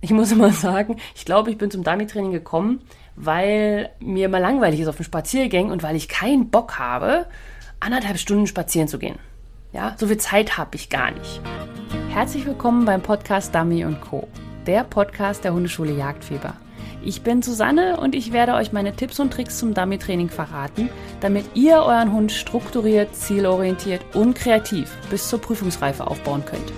Ich 0.00 0.10
muss 0.10 0.30
immer 0.30 0.52
sagen, 0.52 0.96
ich 1.16 1.24
glaube, 1.24 1.50
ich 1.50 1.58
bin 1.58 1.72
zum 1.72 1.82
Dummy-Training 1.82 2.30
gekommen, 2.30 2.80
weil 3.16 3.90
mir 3.98 4.28
mal 4.28 4.38
langweilig 4.38 4.78
ist 4.80 4.86
auf 4.86 4.96
dem 4.96 5.04
Spaziergang 5.04 5.70
und 5.70 5.82
weil 5.82 5.96
ich 5.96 6.08
keinen 6.08 6.50
Bock 6.50 6.78
habe, 6.78 7.26
anderthalb 7.80 8.18
Stunden 8.18 8.46
spazieren 8.46 8.86
zu 8.86 9.00
gehen. 9.00 9.16
Ja, 9.72 9.96
so 9.98 10.06
viel 10.06 10.18
Zeit 10.18 10.56
habe 10.56 10.76
ich 10.76 10.88
gar 10.88 11.10
nicht. 11.10 11.40
Herzlich 12.10 12.46
willkommen 12.46 12.84
beim 12.84 13.02
Podcast 13.02 13.52
Dummy 13.52 13.84
Co., 14.00 14.28
der 14.66 14.84
Podcast 14.84 15.42
der 15.42 15.52
Hundeschule 15.52 15.92
Jagdfieber. 15.92 16.54
Ich 17.04 17.22
bin 17.22 17.42
Susanne 17.42 17.98
und 17.98 18.14
ich 18.14 18.32
werde 18.32 18.54
euch 18.54 18.72
meine 18.72 18.94
Tipps 18.94 19.18
und 19.18 19.32
Tricks 19.32 19.58
zum 19.58 19.74
Dummy-Training 19.74 20.28
verraten, 20.28 20.90
damit 21.20 21.44
ihr 21.54 21.78
euren 21.78 22.12
Hund 22.12 22.30
strukturiert, 22.30 23.16
zielorientiert 23.16 24.02
und 24.14 24.34
kreativ 24.34 24.96
bis 25.10 25.28
zur 25.28 25.40
Prüfungsreife 25.40 26.06
aufbauen 26.06 26.44
könnt. 26.44 26.72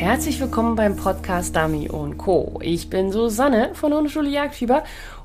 Herzlich 0.00 0.40
willkommen 0.40 0.76
beim 0.76 0.96
Podcast 0.96 1.54
Dummy 1.54 1.86
Co. 2.16 2.58
Ich 2.62 2.88
bin 2.88 3.12
Susanne 3.12 3.74
von 3.74 3.92
Hundeschule 3.92 4.30
Jagdfieber 4.30 4.82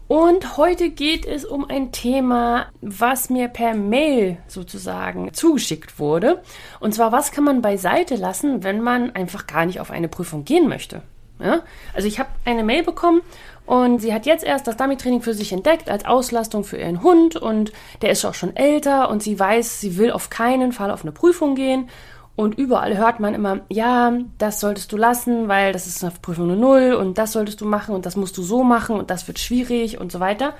und 0.10 0.58
heute 0.58 0.90
geht 0.90 1.26
es 1.26 1.46
um 1.46 1.64
ein 1.70 1.94
Thema, 1.94 2.66
was 2.82 3.30
mir 3.30 3.48
per 3.48 3.74
Mail 3.74 4.36
sozusagen 4.50 5.34
zugeschickt 5.34 5.98
wurde. 5.98 6.44
Und 6.82 6.94
zwar, 6.94 7.14
was 7.14 7.32
kann 7.32 7.46
man 7.46 7.62
beiseite 7.62 8.18
lassen, 8.18 8.66
wenn 8.66 8.82
man 8.82 9.16
einfach 9.16 9.48
gar 9.48 9.66
nicht 9.66 9.80
auf 9.80 9.92
eine 9.92 10.10
Prüfung 10.10 10.44
gehen 10.44 10.68
möchte? 10.68 11.04
Ja? 11.40 11.62
Also 11.94 12.10
ich 12.10 12.20
habe 12.20 12.30
eine 12.44 12.66
Mail 12.66 12.84
bekommen 12.84 13.22
und 13.66 14.00
sie 14.00 14.14
hat 14.14 14.26
jetzt 14.26 14.44
erst 14.44 14.68
das 14.68 14.76
Dummy-Training 14.76 15.22
für 15.22 15.34
sich 15.34 15.54
entdeckt 15.54 15.90
als 15.90 16.04
Auslastung 16.04 16.66
für 16.66 16.78
ihren 16.78 17.02
Hund 17.02 17.38
und 17.38 17.72
der 18.02 18.10
ist 18.12 18.26
auch 18.26 18.34
schon 18.34 18.54
älter 18.58 19.10
und 19.10 19.24
sie 19.24 19.40
weiß, 19.40 19.80
sie 19.80 19.98
will 19.98 20.12
auf 20.12 20.30
keinen 20.30 20.74
Fall 20.74 20.92
auf 20.92 21.04
eine 21.04 21.14
Prüfung 21.14 21.56
gehen 21.56 21.90
und 22.36 22.58
überall 22.58 22.98
hört 22.98 23.20
man 23.20 23.34
immer, 23.34 23.62
ja, 23.70 24.14
das 24.38 24.60
solltest 24.60 24.92
du 24.92 24.98
lassen, 24.98 25.48
weil 25.48 25.72
das 25.72 25.88
ist 25.88 26.04
eine 26.04 26.14
Prüfung 26.22 26.46
eine 26.46 26.58
Null 26.58 26.94
und 26.94 27.18
das 27.18 27.32
solltest 27.32 27.62
du 27.62 27.66
machen 27.66 27.96
und 27.96 28.06
das 28.06 28.16
musst 28.18 28.38
du 28.38 28.44
so 28.44 28.64
machen 28.64 28.98
und 28.98 29.10
das 29.10 29.28
wird 29.28 29.40
schwierig 29.40 30.00
und 30.00 30.12
so 30.12 30.20
weiter. 30.20 30.54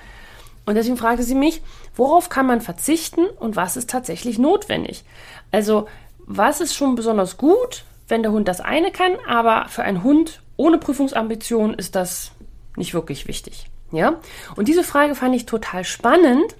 Und 0.64 0.74
deswegen 0.74 0.96
fragte 0.96 1.22
sie 1.22 1.34
mich, 1.34 1.62
worauf 1.94 2.28
kann 2.28 2.46
man 2.46 2.60
verzichten 2.60 3.26
und 3.38 3.56
was 3.56 3.76
ist 3.76 3.90
tatsächlich 3.90 4.38
notwendig? 4.38 5.04
Also, 5.52 5.86
was 6.18 6.60
ist 6.60 6.74
schon 6.74 6.96
besonders 6.96 7.36
gut, 7.36 7.84
wenn 8.08 8.22
der 8.22 8.32
Hund 8.32 8.48
das 8.48 8.60
eine 8.60 8.90
kann, 8.90 9.12
aber 9.28 9.66
für 9.68 9.82
einen 9.82 10.02
Hund 10.02 10.40
ohne 10.56 10.78
Prüfungsambition 10.78 11.74
ist 11.74 11.94
das 11.94 12.32
nicht 12.76 12.94
wirklich 12.94 13.28
wichtig. 13.28 13.66
Ja? 13.92 14.16
Und 14.56 14.68
diese 14.68 14.82
Frage 14.82 15.14
fand 15.14 15.34
ich 15.36 15.46
total 15.46 15.84
spannend, 15.84 16.56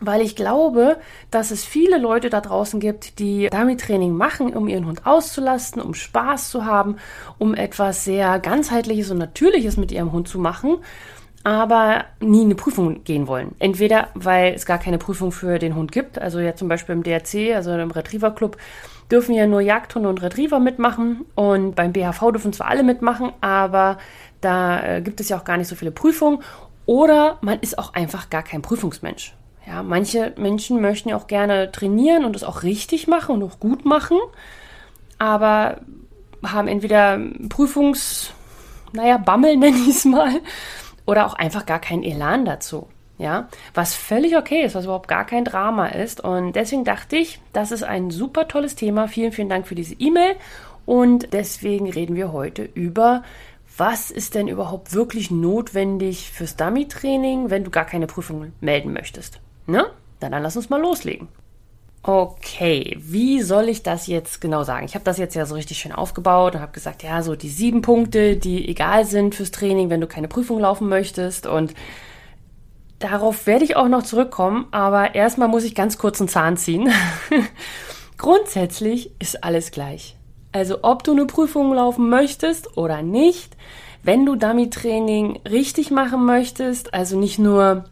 weil 0.00 0.20
ich 0.20 0.36
glaube, 0.36 0.96
dass 1.30 1.50
es 1.50 1.64
viele 1.64 1.98
Leute 1.98 2.30
da 2.30 2.40
draußen 2.40 2.80
gibt, 2.80 3.18
die 3.18 3.48
Dummy-Training 3.50 4.12
machen, 4.12 4.54
um 4.54 4.68
ihren 4.68 4.86
Hund 4.86 5.06
auszulasten, 5.06 5.80
um 5.80 5.94
Spaß 5.94 6.50
zu 6.50 6.64
haben, 6.64 6.96
um 7.38 7.54
etwas 7.54 8.04
sehr 8.04 8.38
ganzheitliches 8.38 9.10
und 9.10 9.18
natürliches 9.18 9.76
mit 9.76 9.92
ihrem 9.92 10.12
Hund 10.12 10.28
zu 10.28 10.38
machen, 10.38 10.78
aber 11.44 12.06
nie 12.20 12.40
in 12.40 12.46
eine 12.46 12.54
Prüfung 12.54 13.04
gehen 13.04 13.28
wollen. 13.28 13.54
Entweder 13.58 14.08
weil 14.14 14.54
es 14.54 14.66
gar 14.66 14.78
keine 14.78 14.98
Prüfung 14.98 15.30
für 15.30 15.58
den 15.58 15.74
Hund 15.74 15.92
gibt, 15.92 16.18
also 16.18 16.40
ja 16.40 16.54
zum 16.54 16.68
Beispiel 16.68 16.94
im 16.94 17.02
DRC, 17.02 17.54
also 17.54 17.72
im 17.72 17.90
Retriever 17.90 18.30
Club, 18.32 18.56
dürfen 19.10 19.34
ja 19.34 19.46
nur 19.46 19.60
Jagdhunde 19.60 20.08
und 20.08 20.22
Retriever 20.22 20.58
mitmachen 20.58 21.26
und 21.34 21.76
beim 21.76 21.92
BHV 21.92 22.32
dürfen 22.32 22.52
zwar 22.52 22.68
alle 22.68 22.82
mitmachen, 22.82 23.32
aber 23.42 23.98
da 24.40 24.82
äh, 24.82 25.02
gibt 25.02 25.20
es 25.20 25.28
ja 25.28 25.38
auch 25.38 25.44
gar 25.44 25.58
nicht 25.58 25.68
so 25.68 25.76
viele 25.76 25.90
Prüfungen. 25.90 26.40
Oder 26.86 27.38
man 27.40 27.60
ist 27.60 27.78
auch 27.78 27.94
einfach 27.94 28.28
gar 28.28 28.42
kein 28.42 28.60
Prüfungsmensch. 28.60 29.34
Ja, 29.66 29.82
manche 29.82 30.32
Menschen 30.36 30.80
möchten 30.80 31.08
ja 31.08 31.16
auch 31.16 31.26
gerne 31.26 31.72
trainieren 31.72 32.24
und 32.24 32.36
es 32.36 32.44
auch 32.44 32.62
richtig 32.62 33.06
machen 33.06 33.36
und 33.36 33.42
auch 33.42 33.60
gut 33.60 33.84
machen, 33.84 34.18
aber 35.18 35.80
haben 36.44 36.68
entweder 36.68 37.18
Prüfungs, 37.48 38.30
naja, 38.92 39.16
Bammel 39.16 39.56
nenne 39.56 39.76
ich 39.76 39.88
es 39.88 40.04
mal, 40.04 40.40
oder 41.06 41.26
auch 41.26 41.34
einfach 41.34 41.66
gar 41.66 41.80
keinen 41.80 42.02
Elan 42.02 42.44
dazu. 42.44 42.88
Ja, 43.16 43.48
was 43.74 43.94
völlig 43.94 44.36
okay 44.36 44.64
ist, 44.64 44.74
was 44.74 44.86
überhaupt 44.86 45.06
gar 45.06 45.24
kein 45.24 45.44
Drama 45.44 45.86
ist. 45.86 46.20
Und 46.20 46.54
deswegen 46.54 46.82
dachte 46.82 47.14
ich, 47.14 47.38
das 47.52 47.70
ist 47.70 47.84
ein 47.84 48.10
super 48.10 48.48
tolles 48.48 48.74
Thema. 48.74 49.06
Vielen, 49.06 49.30
vielen 49.30 49.48
Dank 49.48 49.68
für 49.68 49.76
diese 49.76 49.94
E-Mail. 49.94 50.34
Und 50.84 51.32
deswegen 51.32 51.88
reden 51.88 52.16
wir 52.16 52.32
heute 52.32 52.68
über 52.74 53.22
was 53.76 54.10
ist 54.10 54.34
denn 54.34 54.48
überhaupt 54.48 54.94
wirklich 54.94 55.30
notwendig 55.30 56.30
fürs 56.30 56.56
Dummy-Training, 56.56 57.50
wenn 57.50 57.64
du 57.64 57.70
gar 57.70 57.84
keine 57.84 58.06
Prüfung 58.06 58.52
melden 58.60 58.92
möchtest. 58.92 59.40
Ne? 59.66 59.86
Na, 60.20 60.28
dann 60.30 60.42
lass 60.42 60.56
uns 60.56 60.70
mal 60.70 60.80
loslegen. 60.80 61.28
Okay, 62.02 62.98
wie 63.00 63.40
soll 63.40 63.70
ich 63.70 63.82
das 63.82 64.06
jetzt 64.06 64.42
genau 64.42 64.62
sagen? 64.62 64.84
Ich 64.84 64.94
habe 64.94 65.06
das 65.06 65.16
jetzt 65.16 65.34
ja 65.34 65.46
so 65.46 65.54
richtig 65.54 65.78
schön 65.78 65.92
aufgebaut 65.92 66.54
und 66.54 66.60
habe 66.60 66.72
gesagt, 66.72 67.02
ja, 67.02 67.22
so 67.22 67.34
die 67.34 67.48
sieben 67.48 67.80
Punkte, 67.80 68.36
die 68.36 68.68
egal 68.68 69.06
sind 69.06 69.34
fürs 69.34 69.50
Training, 69.50 69.88
wenn 69.88 70.02
du 70.02 70.06
keine 70.06 70.28
Prüfung 70.28 70.60
laufen 70.60 70.88
möchtest. 70.90 71.46
Und 71.46 71.72
darauf 72.98 73.46
werde 73.46 73.64
ich 73.64 73.76
auch 73.76 73.88
noch 73.88 74.02
zurückkommen, 74.02 74.66
aber 74.70 75.14
erstmal 75.14 75.48
muss 75.48 75.64
ich 75.64 75.74
ganz 75.74 75.96
kurz 75.96 76.20
einen 76.20 76.28
Zahn 76.28 76.58
ziehen. 76.58 76.90
Grundsätzlich 78.18 79.10
ist 79.18 79.42
alles 79.42 79.70
gleich. 79.70 80.16
Also 80.52 80.80
ob 80.82 81.04
du 81.04 81.12
eine 81.12 81.24
Prüfung 81.24 81.72
laufen 81.72 82.10
möchtest 82.10 82.76
oder 82.76 83.00
nicht, 83.00 83.56
wenn 84.02 84.26
du 84.26 84.36
Dummy-Training 84.36 85.40
richtig 85.50 85.90
machen 85.90 86.26
möchtest, 86.26 86.92
also 86.92 87.18
nicht 87.18 87.38
nur 87.38 87.86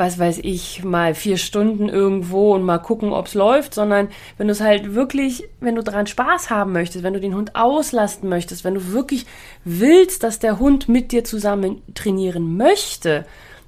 was 0.00 0.18
weiß 0.18 0.40
ich, 0.42 0.82
mal 0.82 1.14
vier 1.14 1.36
Stunden 1.36 1.90
irgendwo 1.90 2.54
und 2.54 2.62
mal 2.62 2.78
gucken, 2.78 3.12
ob's 3.12 3.34
läuft, 3.34 3.74
sondern 3.74 4.08
wenn 4.38 4.48
du 4.48 4.52
es 4.52 4.62
halt 4.62 4.94
wirklich, 4.94 5.44
wenn 5.60 5.76
du 5.76 5.82
daran 5.82 6.06
Spaß 6.06 6.48
haben 6.48 6.72
möchtest, 6.72 7.04
wenn 7.04 7.12
du 7.12 7.20
den 7.20 7.34
Hund 7.34 7.54
auslasten 7.54 8.28
möchtest, 8.28 8.64
wenn 8.64 8.74
du 8.74 8.92
wirklich 8.92 9.26
willst, 9.62 10.22
dass 10.22 10.38
der 10.38 10.58
Hund 10.58 10.88
mit 10.88 11.12
dir 11.12 11.22
zusammen 11.22 11.82
trainieren 11.94 12.56
möchte 12.56 13.26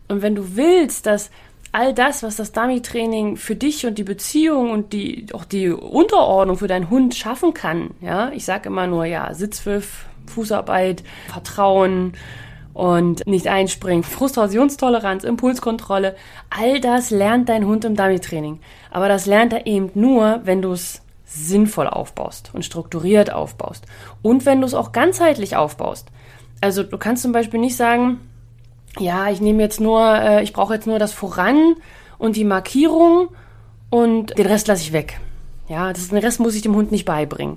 und 0.08 0.22
wenn 0.22 0.34
du 0.34 0.56
willst, 0.56 1.04
dass 1.04 1.30
all 1.70 1.92
das, 1.92 2.22
was 2.22 2.36
das 2.36 2.52
Dummy-Training 2.52 3.36
für 3.36 3.54
dich 3.54 3.84
und 3.86 3.98
die 3.98 4.04
Beziehung 4.04 4.70
und 4.70 4.94
die, 4.94 5.26
auch 5.34 5.44
die 5.44 5.68
Unterordnung 5.68 6.56
für 6.56 6.66
deinen 6.66 6.88
Hund 6.88 7.14
schaffen 7.14 7.52
kann, 7.52 7.90
ja, 8.00 8.30
ich 8.32 8.46
sage 8.46 8.70
immer 8.70 8.86
nur, 8.86 9.04
ja, 9.04 9.32
Sitzpfiff, 9.34 10.06
Fußarbeit, 10.26 11.02
Vertrauen, 11.30 12.14
und 12.74 13.26
nicht 13.26 13.48
einspringen. 13.48 14.02
Frustrationstoleranz, 14.02 15.24
Impulskontrolle, 15.24 16.16
all 16.50 16.80
das 16.80 17.10
lernt 17.10 17.48
dein 17.48 17.66
Hund 17.66 17.84
im 17.84 17.96
Dummy-Training. 17.96 18.60
Aber 18.90 19.08
das 19.08 19.26
lernt 19.26 19.52
er 19.52 19.66
eben 19.66 19.90
nur, 19.94 20.40
wenn 20.44 20.62
du 20.62 20.72
es 20.72 21.02
sinnvoll 21.24 21.86
aufbaust 21.86 22.50
und 22.52 22.64
strukturiert 22.64 23.32
aufbaust. 23.32 23.86
Und 24.20 24.44
wenn 24.46 24.60
du 24.60 24.66
es 24.66 24.74
auch 24.74 24.92
ganzheitlich 24.92 25.56
aufbaust. 25.56 26.08
Also 26.60 26.82
du 26.82 26.98
kannst 26.98 27.22
zum 27.22 27.32
Beispiel 27.32 27.60
nicht 27.60 27.76
sagen, 27.76 28.20
ja, 28.98 29.30
ich 29.30 29.40
nehme 29.40 29.62
jetzt 29.62 29.80
nur, 29.80 30.02
äh, 30.02 30.42
ich 30.42 30.52
brauche 30.52 30.74
jetzt 30.74 30.86
nur 30.86 30.98
das 30.98 31.12
Voran 31.12 31.74
und 32.18 32.36
die 32.36 32.44
Markierung 32.44 33.28
und 33.90 34.36
den 34.38 34.46
Rest 34.46 34.68
lasse 34.68 34.82
ich 34.82 34.92
weg. 34.92 35.18
Ja, 35.68 35.92
das, 35.92 36.08
den 36.08 36.18
Rest 36.18 36.40
muss 36.40 36.54
ich 36.54 36.62
dem 36.62 36.74
Hund 36.74 36.92
nicht 36.92 37.06
beibringen. 37.06 37.56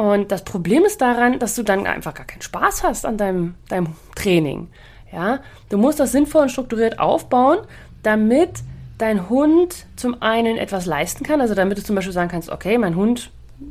Und 0.00 0.32
das 0.32 0.44
Problem 0.44 0.86
ist 0.86 1.02
daran, 1.02 1.38
dass 1.40 1.54
du 1.56 1.62
dann 1.62 1.86
einfach 1.86 2.14
gar 2.14 2.24
keinen 2.24 2.40
Spaß 2.40 2.84
hast 2.84 3.04
an 3.04 3.18
deinem, 3.18 3.56
deinem 3.68 3.88
Training. 4.14 4.68
Ja, 5.12 5.40
du 5.68 5.76
musst 5.76 6.00
das 6.00 6.10
sinnvoll 6.12 6.40
und 6.40 6.48
strukturiert 6.48 6.98
aufbauen, 6.98 7.58
damit 8.02 8.60
dein 8.96 9.28
Hund 9.28 9.84
zum 9.96 10.22
einen 10.22 10.56
etwas 10.56 10.86
leisten 10.86 11.22
kann. 11.22 11.42
Also 11.42 11.54
damit 11.54 11.76
du 11.76 11.82
zum 11.82 11.96
Beispiel 11.96 12.14
sagen 12.14 12.30
kannst, 12.30 12.48
okay, 12.48 12.78
mein 12.78 12.96
Hund 12.96 13.30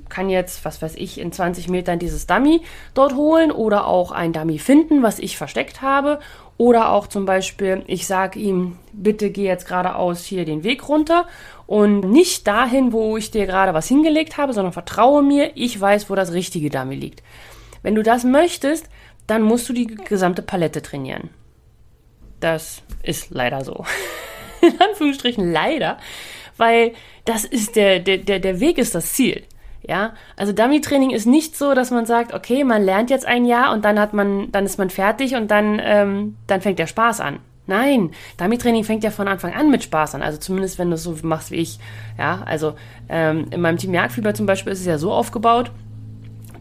kann 0.10 0.30
jetzt, 0.30 0.66
was 0.66 0.84
weiß 0.84 0.98
ich, 0.98 1.20
in 1.20 1.32
20 1.32 1.68
Metern 1.68 1.98
dieses 1.98 2.28
Dummy 2.28 2.62
dort 2.94 3.16
holen 3.16 3.50
oder 3.52 3.88
auch 3.88 4.12
ein 4.12 4.32
Dummy 4.32 4.60
finden, 4.60 5.02
was 5.02 5.18
ich 5.18 5.36
versteckt 5.36 5.82
habe. 5.82 6.20
Oder 6.58 6.92
auch 6.92 7.08
zum 7.08 7.26
Beispiel, 7.26 7.82
ich 7.88 8.06
sage 8.06 8.38
ihm, 8.38 8.78
bitte 8.94 9.32
geh 9.32 9.46
jetzt 9.46 9.68
geradeaus 9.68 10.26
hier 10.26 10.46
den 10.46 10.64
Weg 10.64 10.88
runter 10.88 11.26
und 11.70 12.00
nicht 12.00 12.48
dahin, 12.48 12.94
wo 12.94 13.16
ich 13.16 13.30
dir 13.30 13.46
gerade 13.46 13.76
was 13.76 13.88
hingelegt 13.88 14.38
habe, 14.38 14.54
sondern 14.54 14.74
vertraue 14.74 15.22
mir, 15.22 15.52
ich 15.54 15.80
weiß, 15.80 16.10
wo 16.10 16.16
das 16.16 16.34
richtige 16.34 16.72
Dummy 16.72 16.96
liegt. 16.96 17.22
Wenn 17.84 17.94
du 17.94 18.02
das 18.02 18.24
möchtest, 18.24 18.90
dann 19.28 19.44
musst 19.44 19.70
du 19.70 19.74
die 19.74 19.86
gesamte 19.86 20.42
Palette 20.42 20.82
trainieren. 20.82 21.30
Das 22.40 22.82
ist 23.04 23.30
leider 23.30 23.64
so. 23.64 23.86
In 24.62 24.82
Anführungsstrichen 24.82 25.52
leider, 25.52 26.00
weil 26.58 26.94
das 27.26 27.46
ist 27.46 27.76
der, 27.76 28.00
der, 28.00 28.18
der, 28.18 28.40
der 28.40 28.60
Weg 28.60 28.80
ist 28.80 28.96
das 28.96 29.14
Ziel. 29.14 29.44
Ja, 29.84 30.16
also 30.38 30.54
Dummy-Training 30.54 31.12
ist 31.12 31.28
nicht 31.28 31.56
so, 31.56 31.76
dass 31.76 31.92
man 31.92 32.08
sagt, 32.08 32.34
okay, 32.34 32.64
man 32.64 32.82
lernt 32.82 33.12
jetzt 33.12 33.28
ein 33.28 33.46
Jahr 33.46 33.74
und 33.74 33.86
dann 33.86 34.00
hat 34.00 34.12
man, 34.16 34.52
dann 34.52 34.66
ist 34.66 34.80
man 34.80 34.90
fertig 34.90 35.36
und 35.36 35.52
dann, 35.52 35.80
ähm, 35.84 36.36
dann 36.48 36.62
fängt 36.62 36.80
der 36.80 36.88
Spaß 36.88 37.22
an. 37.22 37.42
Nein, 37.70 38.12
Dummy-Training 38.38 38.84
fängt 38.84 39.04
ja 39.04 39.12
von 39.12 39.28
Anfang 39.28 39.54
an 39.54 39.72
mit 39.72 39.84
Spaß 39.84 40.16
an. 40.16 40.22
Also 40.22 40.40
zumindest, 40.40 40.78
wenn 40.80 40.90
du 40.90 40.96
es 40.96 41.04
so 41.04 41.16
machst 41.24 41.52
wie 41.52 41.58
ich. 41.58 41.80
Ja, 42.18 42.42
also 42.46 42.74
ähm, 43.08 43.46
in 43.52 43.62
meinem 43.62 43.78
Team 43.78 43.94
Jagdfieber 43.94 44.34
zum 44.34 44.46
Beispiel 44.46 44.74
ist 44.74 44.82
es 44.82 44.86
ja 44.86 44.98
so 44.98 45.14
aufgebaut, 45.14 45.72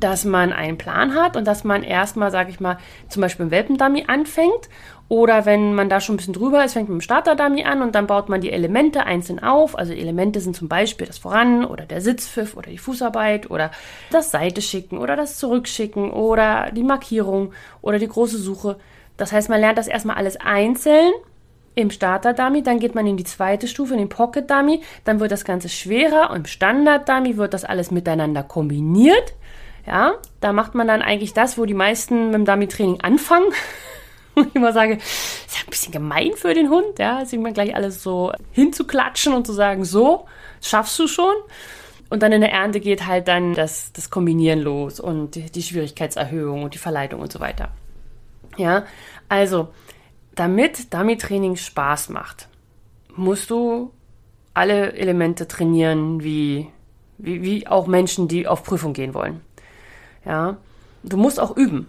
dass 0.00 0.24
man 0.24 0.52
einen 0.52 0.78
Plan 0.78 1.14
hat 1.14 1.36
und 1.36 1.46
dass 1.46 1.64
man 1.64 1.82
erstmal, 1.82 2.30
sage 2.30 2.50
ich 2.50 2.60
mal, 2.60 2.78
zum 3.08 3.22
Beispiel 3.22 3.46
im 3.46 3.50
Welpendummy 3.50 4.04
anfängt. 4.06 4.68
Oder 5.08 5.46
wenn 5.46 5.74
man 5.74 5.88
da 5.88 6.00
schon 6.00 6.14
ein 6.14 6.18
bisschen 6.18 6.34
drüber 6.34 6.62
ist, 6.62 6.74
fängt 6.74 6.88
man 6.88 6.98
mit 6.98 7.02
dem 7.02 7.06
Starterdummy 7.06 7.64
an 7.64 7.80
und 7.80 7.94
dann 7.94 8.06
baut 8.06 8.28
man 8.28 8.42
die 8.42 8.52
Elemente 8.52 9.04
einzeln 9.04 9.42
auf. 9.42 9.78
Also 9.78 9.94
Elemente 9.94 10.40
sind 10.40 10.54
zum 10.54 10.68
Beispiel 10.68 11.06
das 11.06 11.16
Voran 11.16 11.64
oder 11.64 11.86
der 11.86 12.02
Sitzpfiff 12.02 12.54
oder 12.56 12.70
die 12.70 12.76
Fußarbeit 12.76 13.50
oder 13.50 13.70
das 14.10 14.30
Seiteschicken 14.30 14.98
oder 14.98 15.16
das 15.16 15.38
Zurückschicken 15.38 16.10
oder 16.10 16.70
die 16.72 16.82
Markierung 16.82 17.52
oder 17.80 17.98
die 17.98 18.08
große 18.08 18.36
Suche. 18.36 18.76
Das 19.18 19.32
heißt, 19.32 19.50
man 19.50 19.60
lernt 19.60 19.76
das 19.76 19.88
erstmal 19.88 20.16
alles 20.16 20.38
einzeln 20.40 21.12
im 21.74 21.90
Starter-Dummy, 21.90 22.62
dann 22.62 22.80
geht 22.80 22.94
man 22.94 23.06
in 23.06 23.16
die 23.16 23.24
zweite 23.24 23.68
Stufe, 23.68 23.92
in 23.92 24.00
den 24.00 24.08
Pocket-Dummy, 24.08 24.82
dann 25.04 25.20
wird 25.20 25.30
das 25.30 25.44
Ganze 25.44 25.68
schwerer 25.68 26.30
und 26.30 26.38
im 26.38 26.44
Standard-Dummy 26.46 27.36
wird 27.36 27.54
das 27.54 27.64
alles 27.64 27.90
miteinander 27.90 28.42
kombiniert. 28.42 29.34
Ja, 29.86 30.14
da 30.40 30.52
macht 30.52 30.74
man 30.74 30.88
dann 30.88 31.02
eigentlich 31.02 31.34
das, 31.34 31.56
wo 31.56 31.64
die 31.64 31.74
meisten 31.74 32.26
mit 32.26 32.34
dem 32.34 32.44
Dummy-Training 32.44 33.00
anfangen. 33.00 33.46
Und 34.34 34.48
ich 34.48 34.54
immer 34.54 34.72
sage, 34.72 34.94
ist 34.94 35.56
ja 35.56 35.64
ein 35.64 35.70
bisschen 35.70 35.92
gemein 35.92 36.32
für 36.36 36.54
den 36.54 36.68
Hund, 36.68 36.98
ja, 36.98 37.24
sich 37.24 37.40
mal 37.40 37.52
gleich 37.52 37.74
alles 37.74 38.04
so 38.04 38.30
hinzuklatschen 38.52 39.32
und 39.32 39.44
zu 39.44 39.52
sagen, 39.52 39.84
so, 39.84 40.26
schaffst 40.62 40.96
du 41.00 41.08
schon. 41.08 41.34
Und 42.08 42.22
dann 42.22 42.30
in 42.30 42.42
der 42.42 42.52
Ernte 42.52 42.78
geht 42.78 43.06
halt 43.06 43.26
dann 43.26 43.54
das, 43.54 43.92
das 43.92 44.10
Kombinieren 44.10 44.60
los 44.60 45.00
und 45.00 45.34
die, 45.34 45.50
die 45.50 45.62
Schwierigkeitserhöhung 45.62 46.62
und 46.62 46.74
die 46.74 46.78
Verleitung 46.78 47.20
und 47.20 47.32
so 47.32 47.40
weiter. 47.40 47.70
Ja, 48.58 48.84
also, 49.28 49.68
damit 50.34 50.92
Dummy-Training 50.92 51.56
Spaß 51.56 52.10
macht, 52.10 52.48
musst 53.14 53.50
du 53.50 53.92
alle 54.52 54.92
Elemente 54.94 55.46
trainieren, 55.46 56.22
wie, 56.22 56.68
wie, 57.16 57.42
wie 57.42 57.66
auch 57.66 57.86
Menschen, 57.86 58.28
die 58.28 58.46
auf 58.46 58.64
Prüfung 58.64 58.92
gehen 58.92 59.14
wollen. 59.14 59.40
Ja, 60.24 60.56
du 61.04 61.16
musst 61.16 61.40
auch 61.40 61.56
üben. 61.56 61.88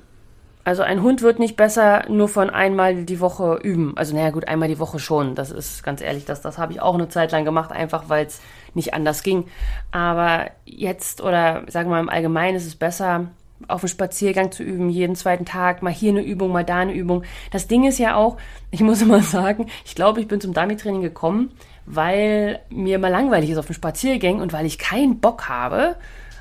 Also 0.64 0.84
ein 0.84 1.02
Hund 1.02 1.24
wird 1.24 1.40
nicht 1.40 1.56
besser 1.56 2.04
nur 2.10 2.28
von 2.28 2.52
einmal 2.52 3.06
die 3.06 3.20
Woche 3.20 3.60
üben. 3.64 3.94
Also 3.98 4.16
naja 4.16 4.30
gut, 4.30 4.48
einmal 4.48 4.68
die 4.68 4.78
Woche 4.78 5.00
schon. 5.00 5.34
Das 5.34 5.50
ist 5.50 5.82
ganz 5.82 6.00
ehrlich, 6.00 6.26
das, 6.26 6.42
das 6.42 6.60
habe 6.60 6.74
ich 6.74 6.82
auch 6.82 6.94
eine 6.94 7.10
Zeit 7.10 7.32
lang 7.32 7.44
gemacht, 7.44 7.72
einfach 7.72 8.08
weil 8.08 8.28
es 8.28 8.40
nicht 8.76 8.94
anders 8.94 9.24
ging. 9.24 9.46
Aber 9.90 10.52
jetzt 10.66 11.22
oder 11.22 11.64
sagen 11.70 11.90
wir 11.90 11.96
mal 11.96 12.02
im 12.02 12.10
Allgemeinen 12.10 12.56
ist 12.56 12.68
es 12.68 12.76
besser, 12.76 13.32
auf 13.68 13.82
dem 13.82 13.90
Spaziergang 13.90 14.52
zu 14.52 14.64
üben, 14.64 14.90
jeden 14.90 15.16
zweiten 15.16 15.46
Tag, 15.46 15.82
mal 15.82 15.94
hier 15.94 16.12
eine 16.12 16.22
Übung, 16.22 16.52
mal 16.52 16.64
da 16.64 16.80
eine 16.80 16.94
Übung. 16.94 17.24
Das 17.52 17.68
Ding 17.68 17.86
ist 17.86 18.00
ja 18.00 18.16
auch, 18.16 18.38
ich 18.72 18.82
muss 18.82 19.02
immer 19.02 19.22
sagen, 19.22 19.68
ich 19.86 19.96
glaube, 19.96 20.22
ich 20.22 20.28
bin 20.28 20.42
zum 20.42 20.54
Dummy-Training 20.54 21.02
gekommen, 21.02 21.52
weil 21.86 22.60
mir 22.70 23.00
mal 23.00 23.10
langweilig 23.10 23.50
ist 23.50 23.58
auf 23.58 23.68
dem 23.68 23.76
Spaziergang 23.76 24.40
und 24.40 24.54
weil 24.54 24.66
ich 24.66 24.78
keinen 24.78 25.20
Bock 25.20 25.50
habe, 25.50 25.96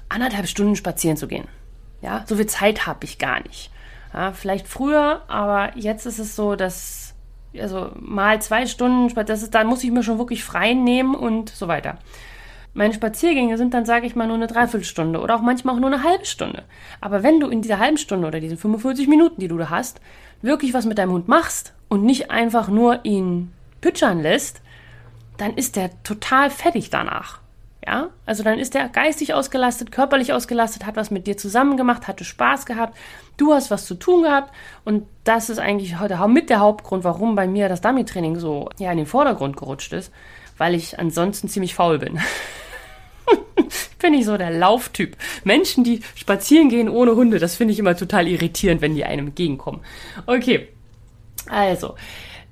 anderthalb 0.09 0.47
Stunden 0.47 0.77
spazieren 0.77 1.17
zu 1.17 1.29
gehen. 1.29 1.49
Ja, 2.01 2.25
so 2.27 2.37
viel 2.37 2.47
Zeit 2.47 2.87
habe 2.87 3.05
ich 3.05 3.19
gar 3.19 3.43
nicht. 3.43 3.71
Ja, 4.15 4.33
vielleicht 4.33 4.69
früher, 4.69 5.23
aber 5.29 5.77
jetzt 5.77 6.07
ist 6.07 6.19
es 6.19 6.37
so, 6.37 6.55
dass 6.55 7.15
also 7.59 7.91
mal 7.99 8.41
zwei 8.43 8.67
Stunden, 8.67 9.13
das 9.27 9.43
ist, 9.43 9.55
dann 9.55 9.67
muss 9.67 9.83
ich 9.83 9.91
mir 9.91 10.03
schon 10.03 10.19
wirklich 10.19 10.45
frei 10.45 10.75
nehmen 10.75 11.15
und 11.15 11.51
so 11.51 11.69
weiter. 11.69 11.99
Meine 12.79 12.95
Spaziergänge 12.95 13.59
sind 13.59 13.75
dann, 13.75 13.85
sage 13.85 14.07
ich 14.07 14.15
mal, 14.15 14.29
nur 14.29 14.37
eine 14.37 14.47
Dreiviertelstunde 14.47 15.19
oder 15.19 15.35
auch 15.35 15.41
manchmal 15.41 15.75
auch 15.75 15.81
nur 15.81 15.93
eine 15.93 16.05
halbe 16.05 16.25
Stunde. 16.25 16.63
Aber 17.01 17.25
wenn 17.25 17.41
du 17.41 17.49
in 17.49 17.61
dieser 17.61 17.81
halben 17.81 17.99
Stunde 17.99 18.29
oder 18.29 18.39
diesen 18.39 18.57
45 18.57 19.09
Minuten, 19.09 19.41
die 19.41 19.49
du 19.49 19.59
da 19.59 19.69
hast, 19.69 20.01
wirklich 20.43 20.75
was 20.75 20.87
mit 20.87 20.97
deinem 20.97 21.11
Hund 21.11 21.27
machst 21.27 21.75
und 21.89 22.05
nicht 22.05 22.31
einfach 22.31 22.69
nur 22.69 23.05
ihn 23.05 23.53
pütschern 23.81 24.23
lässt, 24.23 24.61
dann 25.39 25.55
ist 25.55 25.75
der 25.75 25.91
total 26.05 26.51
fertig 26.51 26.89
danach. 26.89 27.41
Ja, 27.85 28.11
also 28.27 28.45
dann 28.45 28.61
ist 28.61 28.77
er 28.77 28.89
geistig 28.89 29.35
ausgelastet, 29.35 29.91
körperlich 29.91 30.33
ausgelastet, 30.33 30.87
hat 30.87 30.95
was 30.95 31.11
mit 31.11 31.27
dir 31.27 31.37
zusammen 31.37 31.77
gemacht, 31.77 32.07
hatte 32.07 32.23
Spaß 32.23 32.65
gehabt, 32.65 32.97
du 33.39 33.55
hast 33.55 33.73
was 33.73 33.87
zu 33.87 33.97
tun 33.97 34.23
gehabt 34.23 34.55
und 34.85 35.05
das 35.25 35.51
ist 35.51 35.59
eigentlich 35.59 35.97
mit 36.29 36.49
der 36.49 36.61
Hauptgrund, 36.61 37.03
warum 37.03 37.35
bei 37.35 37.49
mir 37.49 37.69
das 37.69 37.81
Dummy-Training 37.81 38.39
so 38.39 38.71
ja, 38.79 38.93
in 38.93 38.99
den 38.99 39.07
Vordergrund 39.07 39.57
gerutscht 39.57 39.93
ist, 39.93 40.13
weil 40.59 40.77
ich 40.77 41.01
ansonsten 41.01 41.49
ziemlich 41.49 41.75
faul 41.75 41.99
bin. 41.99 42.21
ich 43.57 43.99
bin 43.99 44.13
nicht 44.13 44.27
so 44.27 44.37
der 44.37 44.51
Lauftyp. 44.51 45.17
Menschen, 45.45 45.85
die 45.85 46.01
spazieren 46.15 46.69
gehen 46.69 46.89
ohne 46.89 47.15
Hunde, 47.15 47.39
das 47.39 47.57
finde 47.57 47.73
ich 47.73 47.79
immer 47.79 47.97
total 47.97 48.29
irritierend, 48.29 48.81
wenn 48.81 48.95
die 48.95 49.05
einem 49.05 49.29
entgegenkommen. 49.29 49.81
Okay, 50.27 50.69
also, 51.49 51.95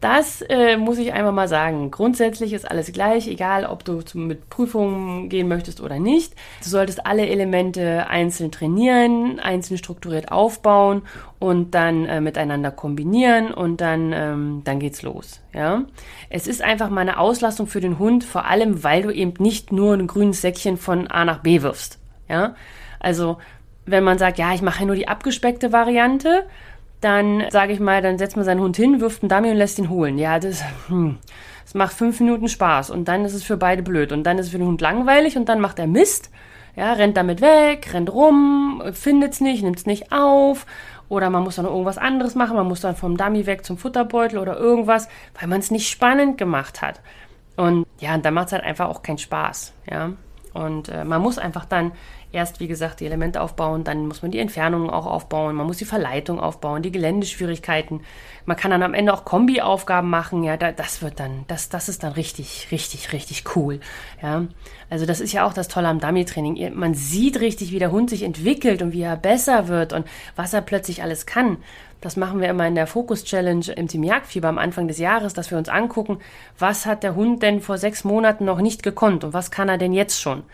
das 0.00 0.42
äh, 0.42 0.76
muss 0.76 0.98
ich 0.98 1.14
einfach 1.14 1.32
mal 1.32 1.48
sagen. 1.48 1.90
Grundsätzlich 1.90 2.52
ist 2.52 2.70
alles 2.70 2.92
gleich, 2.92 3.26
egal 3.28 3.64
ob 3.64 3.84
du 3.84 4.02
zum, 4.02 4.26
mit 4.26 4.50
Prüfungen 4.50 5.30
gehen 5.30 5.48
möchtest 5.48 5.80
oder 5.80 5.98
nicht. 5.98 6.34
Du 6.62 6.68
solltest 6.68 7.06
alle 7.06 7.26
Elemente 7.26 8.06
einzeln 8.06 8.52
trainieren, 8.52 9.40
einzeln 9.40 9.78
strukturiert 9.78 10.30
aufbauen 10.30 11.02
und 11.38 11.74
dann 11.74 12.04
äh, 12.04 12.20
miteinander 12.20 12.70
kombinieren 12.70 13.54
und 13.54 13.80
dann, 13.80 14.12
ähm, 14.12 14.60
dann 14.64 14.80
geht's 14.80 15.00
los. 15.00 15.40
Ja? 15.54 15.84
Es 16.28 16.46
ist 16.46 16.60
einfach 16.60 16.90
mal 16.90 17.00
eine 17.00 17.18
Auslastung 17.18 17.66
für 17.66 17.80
den 17.80 17.98
Hund, 17.98 18.22
vor 18.22 18.44
allem 18.44 18.84
weil 18.84 19.02
du 19.02 19.10
eben 19.10 19.32
nicht 19.38 19.72
nur 19.72 19.94
ein 19.94 20.06
grünes 20.06 20.42
Säckchen 20.42 20.76
von 20.76 21.06
A 21.06 21.24
nach 21.24 21.40
B 21.40 21.62
wirfst. 21.62 21.98
Ja? 22.28 22.54
Also 23.00 23.38
wenn 23.86 24.04
man 24.04 24.18
sagt, 24.18 24.38
ja, 24.38 24.52
ich 24.52 24.62
mache 24.62 24.84
nur 24.84 24.96
die 24.96 25.08
abgespeckte 25.08 25.72
Variante, 25.72 26.44
dann 27.00 27.44
sage 27.50 27.72
ich 27.72 27.80
mal, 27.80 28.02
dann 28.02 28.18
setzt 28.18 28.36
man 28.36 28.44
seinen 28.44 28.60
Hund 28.60 28.76
hin, 28.76 29.00
wirft 29.00 29.22
einen 29.22 29.28
Dummy 29.28 29.50
und 29.50 29.56
lässt 29.56 29.78
ihn 29.78 29.90
holen. 29.90 30.18
Ja, 30.18 30.38
das, 30.38 30.62
hm, 30.88 31.18
das 31.64 31.74
macht 31.74 31.92
fünf 31.92 32.20
Minuten 32.20 32.48
Spaß 32.48 32.90
und 32.90 33.06
dann 33.08 33.24
ist 33.24 33.34
es 33.34 33.44
für 33.44 33.56
beide 33.56 33.82
blöd 33.82 34.12
und 34.12 34.24
dann 34.24 34.38
ist 34.38 34.46
es 34.46 34.52
für 34.52 34.58
den 34.58 34.66
Hund 34.66 34.80
langweilig 34.80 35.36
und 35.36 35.48
dann 35.48 35.60
macht 35.60 35.78
er 35.78 35.86
Mist. 35.86 36.30
Ja, 36.74 36.92
rennt 36.92 37.16
damit 37.16 37.40
weg, 37.40 37.94
rennt 37.94 38.12
rum, 38.12 38.82
findet 38.92 39.32
es 39.32 39.40
nicht, 39.40 39.62
nimmt 39.62 39.78
es 39.78 39.86
nicht 39.86 40.12
auf 40.12 40.66
oder 41.08 41.30
man 41.30 41.42
muss 41.42 41.56
dann 41.56 41.64
irgendwas 41.64 41.98
anderes 41.98 42.34
machen, 42.34 42.56
man 42.56 42.68
muss 42.68 42.80
dann 42.80 42.96
vom 42.96 43.16
Dummy 43.16 43.46
weg 43.46 43.64
zum 43.64 43.78
Futterbeutel 43.78 44.38
oder 44.38 44.58
irgendwas, 44.58 45.08
weil 45.38 45.48
man 45.48 45.60
es 45.60 45.70
nicht 45.70 45.88
spannend 45.88 46.36
gemacht 46.36 46.82
hat. 46.82 47.00
Und 47.56 47.86
ja, 47.98 48.14
und 48.14 48.24
dann 48.24 48.34
macht 48.34 48.48
es 48.48 48.52
halt 48.52 48.64
einfach 48.64 48.88
auch 48.88 49.02
keinen 49.02 49.18
Spaß, 49.18 49.72
ja. 49.90 50.12
Und 50.52 50.88
äh, 50.88 51.04
man 51.04 51.20
muss 51.20 51.38
einfach 51.38 51.64
dann 51.64 51.92
erst, 52.36 52.60
wie 52.60 52.68
gesagt, 52.68 53.00
die 53.00 53.06
Elemente 53.06 53.40
aufbauen, 53.40 53.82
dann 53.82 54.06
muss 54.06 54.22
man 54.22 54.30
die 54.30 54.38
Entfernungen 54.38 54.90
auch 54.90 55.06
aufbauen, 55.06 55.56
man 55.56 55.66
muss 55.66 55.78
die 55.78 55.84
Verleitung 55.84 56.38
aufbauen, 56.38 56.82
die 56.82 56.92
Geländeschwierigkeiten. 56.92 58.02
Man 58.44 58.56
kann 58.56 58.70
dann 58.70 58.82
am 58.82 58.94
Ende 58.94 59.12
auch 59.12 59.24
Kombi-Aufgaben 59.24 60.08
machen, 60.08 60.44
ja, 60.44 60.56
da, 60.56 60.70
das 60.70 61.02
wird 61.02 61.18
dann, 61.18 61.44
das, 61.48 61.68
das 61.68 61.88
ist 61.88 62.04
dann 62.04 62.12
richtig, 62.12 62.68
richtig, 62.70 63.12
richtig 63.12 63.56
cool, 63.56 63.80
ja. 64.22 64.46
Also 64.88 65.04
das 65.04 65.20
ist 65.20 65.32
ja 65.32 65.44
auch 65.44 65.52
das 65.52 65.66
Tolle 65.66 65.88
am 65.88 65.98
Dummy-Training. 65.98 66.72
Man 66.76 66.94
sieht 66.94 67.40
richtig, 67.40 67.72
wie 67.72 67.80
der 67.80 67.90
Hund 67.90 68.10
sich 68.10 68.22
entwickelt 68.22 68.82
und 68.82 68.92
wie 68.92 69.02
er 69.02 69.16
besser 69.16 69.66
wird 69.66 69.92
und 69.92 70.06
was 70.36 70.52
er 70.54 70.60
plötzlich 70.60 71.02
alles 71.02 71.26
kann. 71.26 71.56
Das 72.00 72.16
machen 72.16 72.40
wir 72.40 72.48
immer 72.48 72.68
in 72.68 72.76
der 72.76 72.86
Focus 72.86 73.24
Challenge 73.24 73.64
im 73.74 73.88
Team 73.88 74.04
Jagdfieber 74.04 74.48
am 74.48 74.58
Anfang 74.58 74.86
des 74.86 74.98
Jahres, 74.98 75.34
dass 75.34 75.50
wir 75.50 75.58
uns 75.58 75.68
angucken, 75.68 76.18
was 76.58 76.86
hat 76.86 77.02
der 77.02 77.16
Hund 77.16 77.42
denn 77.42 77.60
vor 77.60 77.78
sechs 77.78 78.04
Monaten 78.04 78.44
noch 78.44 78.60
nicht 78.60 78.82
gekonnt 78.82 79.24
und 79.24 79.32
was 79.32 79.50
kann 79.50 79.68
er 79.68 79.78
denn 79.78 79.92
jetzt 79.92 80.20
schon. 80.20 80.44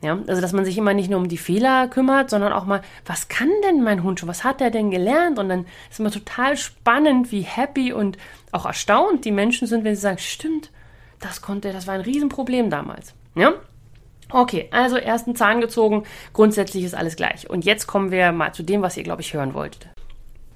Ja, 0.00 0.16
also 0.28 0.40
dass 0.40 0.52
man 0.52 0.64
sich 0.64 0.78
immer 0.78 0.94
nicht 0.94 1.10
nur 1.10 1.18
um 1.18 1.28
die 1.28 1.38
Fehler 1.38 1.88
kümmert, 1.88 2.30
sondern 2.30 2.52
auch 2.52 2.64
mal, 2.64 2.82
was 3.04 3.28
kann 3.28 3.50
denn 3.64 3.82
mein 3.82 4.04
Hund 4.04 4.20
schon? 4.20 4.28
Was 4.28 4.44
hat 4.44 4.60
er 4.60 4.70
denn 4.70 4.92
gelernt? 4.92 5.40
Und 5.40 5.48
dann 5.48 5.66
ist 5.90 5.98
immer 5.98 6.12
total 6.12 6.56
spannend, 6.56 7.32
wie 7.32 7.40
happy 7.40 7.92
und 7.92 8.16
auch 8.52 8.64
erstaunt 8.64 9.24
die 9.24 9.32
Menschen 9.32 9.66
sind, 9.66 9.82
wenn 9.82 9.96
sie 9.96 10.00
sagen, 10.00 10.18
stimmt, 10.18 10.70
das 11.18 11.42
konnte, 11.42 11.72
das 11.72 11.88
war 11.88 11.94
ein 11.94 12.00
Riesenproblem 12.00 12.70
damals. 12.70 13.12
Ja? 13.34 13.54
Okay, 14.30 14.68
also 14.70 14.96
ersten 14.96 15.34
Zahn 15.34 15.60
gezogen, 15.60 16.04
grundsätzlich 16.32 16.84
ist 16.84 16.94
alles 16.94 17.16
gleich. 17.16 17.50
Und 17.50 17.64
jetzt 17.64 17.86
kommen 17.86 18.12
wir 18.12 18.30
mal 18.30 18.52
zu 18.52 18.62
dem, 18.62 18.82
was 18.82 18.96
ihr, 18.96 19.02
glaube 19.02 19.22
ich, 19.22 19.34
hören 19.34 19.54
wolltet. 19.54 19.88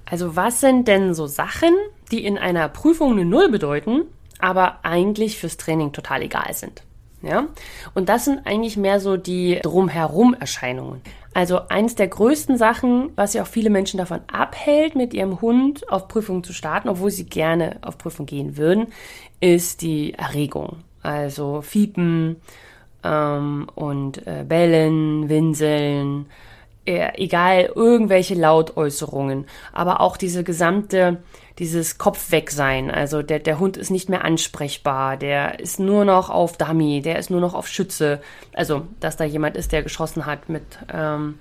Also 0.05 0.35
was 0.35 0.61
sind 0.61 0.87
denn 0.87 1.13
so 1.13 1.27
Sachen, 1.27 1.73
die 2.11 2.23
in 2.23 2.37
einer 2.37 2.69
Prüfung 2.69 3.13
eine 3.13 3.25
Null 3.25 3.49
bedeuten, 3.49 4.03
aber 4.39 4.79
eigentlich 4.83 5.37
fürs 5.37 5.57
Training 5.57 5.91
total 5.91 6.21
egal 6.21 6.53
sind? 6.53 6.83
Ja? 7.23 7.47
Und 7.95 8.09
das 8.09 8.25
sind 8.25 8.45
eigentlich 8.45 8.77
mehr 8.77 8.99
so 8.99 9.17
die 9.17 9.59
drumherum 9.63 10.35
Erscheinungen. 10.35 11.01
Also 11.33 11.67
eins 11.69 11.95
der 11.95 12.07
größten 12.07 12.57
Sachen, 12.57 13.11
was 13.15 13.33
ja 13.33 13.41
auch 13.41 13.47
viele 13.47 13.71
Menschen 13.71 13.97
davon 13.97 14.19
abhält, 14.31 14.95
mit 14.95 15.15
ihrem 15.15 15.41
Hund 15.41 15.89
auf 15.89 16.07
Prüfungen 16.07 16.43
zu 16.43 16.53
starten, 16.53 16.89
obwohl 16.89 17.09
sie 17.09 17.25
gerne 17.25 17.77
auf 17.81 17.97
Prüfung 17.97 18.27
gehen 18.27 18.55
würden, 18.57 18.87
ist 19.39 19.81
die 19.81 20.13
Erregung. 20.13 20.77
Also 21.01 21.61
Fiepen 21.61 22.35
ähm, 23.03 23.67
und 23.73 24.27
äh, 24.27 24.45
Bellen, 24.47 25.27
Winseln, 25.27 26.27
egal 26.85 27.71
irgendwelche 27.75 28.35
Lautäußerungen, 28.35 29.45
aber 29.71 30.01
auch 30.01 30.17
diese 30.17 30.43
gesamte 30.43 31.19
dieses 31.59 31.97
Kopfwegsein. 31.97 32.89
Also 32.89 33.21
der, 33.21 33.39
der 33.39 33.59
Hund 33.59 33.77
ist 33.77 33.91
nicht 33.91 34.09
mehr 34.09 34.23
ansprechbar, 34.25 35.17
der 35.17 35.59
ist 35.59 35.79
nur 35.79 36.05
noch 36.05 36.29
auf 36.29 36.57
Dummy, 36.57 37.01
der 37.01 37.19
ist 37.19 37.29
nur 37.29 37.41
noch 37.41 37.53
auf 37.53 37.67
Schütze. 37.67 38.21
Also, 38.53 38.87
dass 38.99 39.17
da 39.17 39.23
jemand 39.23 39.55
ist, 39.55 39.71
der 39.71 39.83
geschossen 39.83 40.25
hat 40.25 40.49
mit. 40.49 40.63
Ähm, 40.91 41.35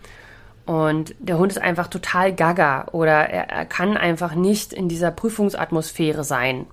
und 0.65 1.15
der 1.19 1.39
Hund 1.39 1.51
ist 1.51 1.59
einfach 1.59 1.89
total 1.89 2.35
gaga 2.35 2.89
oder 2.93 3.29
er, 3.29 3.51
er 3.51 3.65
kann 3.65 3.97
einfach 3.97 4.35
nicht 4.35 4.73
in 4.73 4.89
dieser 4.89 5.11
Prüfungsatmosphäre 5.11 6.25
sein. 6.25 6.67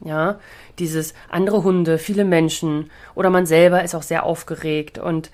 Ja, 0.00 0.38
dieses 0.78 1.12
andere 1.28 1.64
Hunde, 1.64 1.98
viele 1.98 2.24
Menschen 2.24 2.90
oder 3.16 3.30
man 3.30 3.46
selber 3.46 3.82
ist 3.82 3.96
auch 3.96 4.02
sehr 4.02 4.22
aufgeregt 4.22 4.96
und 4.98 5.32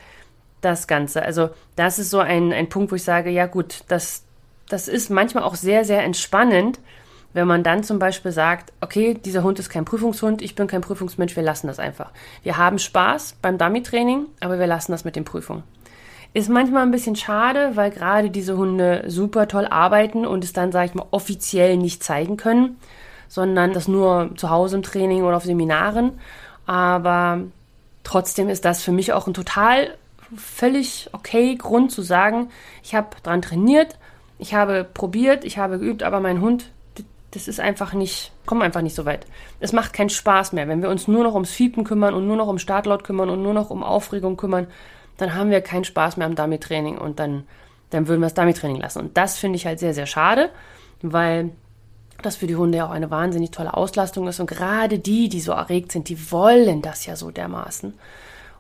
das 0.64 0.86
Ganze. 0.86 1.22
Also 1.22 1.50
das 1.76 1.98
ist 1.98 2.10
so 2.10 2.20
ein, 2.20 2.52
ein 2.52 2.68
Punkt, 2.68 2.92
wo 2.92 2.96
ich 2.96 3.04
sage, 3.04 3.30
ja 3.30 3.46
gut, 3.46 3.84
das, 3.88 4.24
das 4.68 4.88
ist 4.88 5.10
manchmal 5.10 5.44
auch 5.44 5.54
sehr, 5.54 5.84
sehr 5.84 6.02
entspannend, 6.02 6.80
wenn 7.34 7.48
man 7.48 7.64
dann 7.64 7.82
zum 7.82 7.98
Beispiel 7.98 8.30
sagt, 8.30 8.72
okay, 8.80 9.14
dieser 9.14 9.42
Hund 9.42 9.58
ist 9.58 9.68
kein 9.68 9.84
Prüfungshund, 9.84 10.40
ich 10.40 10.54
bin 10.54 10.68
kein 10.68 10.80
Prüfungsmensch, 10.80 11.34
wir 11.34 11.42
lassen 11.42 11.66
das 11.66 11.80
einfach. 11.80 12.12
Wir 12.44 12.56
haben 12.56 12.78
Spaß 12.78 13.36
beim 13.42 13.58
Dummy-Training, 13.58 14.26
aber 14.40 14.58
wir 14.58 14.68
lassen 14.68 14.92
das 14.92 15.04
mit 15.04 15.16
den 15.16 15.24
Prüfungen. 15.24 15.64
Ist 16.32 16.48
manchmal 16.48 16.82
ein 16.82 16.90
bisschen 16.90 17.16
schade, 17.16 17.72
weil 17.74 17.90
gerade 17.90 18.30
diese 18.30 18.56
Hunde 18.56 19.04
super 19.06 19.46
toll 19.48 19.66
arbeiten 19.66 20.26
und 20.26 20.44
es 20.44 20.52
dann, 20.52 20.72
sage 20.72 20.86
ich 20.86 20.94
mal, 20.94 21.06
offiziell 21.10 21.76
nicht 21.76 22.02
zeigen 22.02 22.36
können, 22.36 22.76
sondern 23.28 23.72
das 23.72 23.88
nur 23.88 24.30
zu 24.36 24.50
Hause 24.50 24.76
im 24.76 24.82
Training 24.82 25.24
oder 25.24 25.36
auf 25.36 25.44
Seminaren. 25.44 26.12
Aber 26.66 27.40
trotzdem 28.04 28.48
ist 28.48 28.64
das 28.64 28.82
für 28.82 28.92
mich 28.92 29.12
auch 29.12 29.26
ein 29.26 29.34
total 29.34 29.94
völlig 30.36 31.08
okay 31.12 31.54
Grund 31.56 31.92
zu 31.92 32.02
sagen, 32.02 32.50
ich 32.82 32.94
habe 32.94 33.08
dran 33.22 33.42
trainiert, 33.42 33.98
ich 34.38 34.54
habe 34.54 34.84
probiert, 34.84 35.44
ich 35.44 35.58
habe 35.58 35.78
geübt, 35.78 36.02
aber 36.02 36.20
mein 36.20 36.40
Hund, 36.40 36.70
das 37.30 37.48
ist 37.48 37.60
einfach 37.60 37.92
nicht, 37.92 38.32
kommt 38.46 38.62
einfach 38.62 38.82
nicht 38.82 38.94
so 38.94 39.04
weit. 39.04 39.26
Es 39.60 39.72
macht 39.72 39.92
keinen 39.92 40.10
Spaß 40.10 40.52
mehr, 40.52 40.68
wenn 40.68 40.82
wir 40.82 40.88
uns 40.88 41.08
nur 41.08 41.24
noch 41.24 41.34
ums 41.34 41.50
Fiepen 41.50 41.84
kümmern 41.84 42.14
und 42.14 42.26
nur 42.26 42.36
noch 42.36 42.48
um 42.48 42.58
Startlaut 42.58 43.04
kümmern 43.04 43.30
und 43.30 43.42
nur 43.42 43.54
noch 43.54 43.70
um 43.70 43.82
Aufregung 43.82 44.36
kümmern, 44.36 44.66
dann 45.16 45.34
haben 45.34 45.50
wir 45.50 45.60
keinen 45.60 45.84
Spaß 45.84 46.16
mehr 46.16 46.26
am 46.26 46.34
Dummy-Training 46.34 46.98
und 46.98 47.18
dann, 47.18 47.44
dann 47.90 48.08
würden 48.08 48.20
wir 48.20 48.26
das 48.26 48.34
Dummy-Training 48.34 48.80
lassen. 48.80 49.00
Und 49.00 49.16
das 49.16 49.38
finde 49.38 49.56
ich 49.56 49.66
halt 49.66 49.78
sehr, 49.78 49.94
sehr 49.94 50.06
schade, 50.06 50.50
weil 51.02 51.50
das 52.22 52.36
für 52.36 52.46
die 52.46 52.56
Hunde 52.56 52.78
ja 52.78 52.86
auch 52.86 52.90
eine 52.90 53.10
wahnsinnig 53.10 53.50
tolle 53.50 53.74
Auslastung 53.74 54.26
ist. 54.28 54.40
Und 54.40 54.46
gerade 54.46 54.98
die, 54.98 55.28
die 55.28 55.40
so 55.40 55.52
erregt 55.52 55.92
sind, 55.92 56.08
die 56.08 56.30
wollen 56.30 56.82
das 56.82 57.06
ja 57.06 57.16
so 57.16 57.30
dermaßen. 57.30 57.94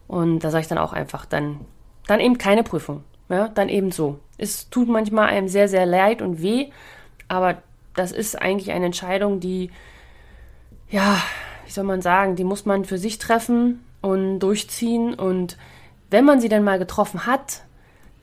Und 0.06 0.40
da 0.40 0.50
sage 0.50 0.62
ich 0.62 0.68
dann 0.68 0.78
auch 0.78 0.92
einfach, 0.92 1.26
dann, 1.26 1.60
dann 2.06 2.20
eben 2.20 2.38
keine 2.38 2.62
Prüfung. 2.62 3.04
Ja, 3.28 3.48
dann 3.48 3.68
eben 3.68 3.90
so. 3.90 4.18
Es 4.36 4.68
tut 4.68 4.88
manchmal 4.88 5.28
einem 5.28 5.48
sehr, 5.48 5.68
sehr 5.68 5.86
leid 5.86 6.20
und 6.20 6.42
weh, 6.42 6.70
aber 7.28 7.56
das 7.94 8.12
ist 8.12 8.40
eigentlich 8.40 8.72
eine 8.72 8.86
Entscheidung, 8.86 9.40
die, 9.40 9.70
ja, 10.90 11.16
wie 11.64 11.70
soll 11.70 11.84
man 11.84 12.02
sagen, 12.02 12.36
die 12.36 12.44
muss 12.44 12.66
man 12.66 12.84
für 12.84 12.98
sich 12.98 13.18
treffen 13.18 13.84
und 14.02 14.40
durchziehen. 14.40 15.14
Und 15.14 15.56
wenn 16.10 16.24
man 16.24 16.40
sie 16.40 16.48
dann 16.48 16.64
mal 16.64 16.78
getroffen 16.78 17.26
hat, 17.26 17.62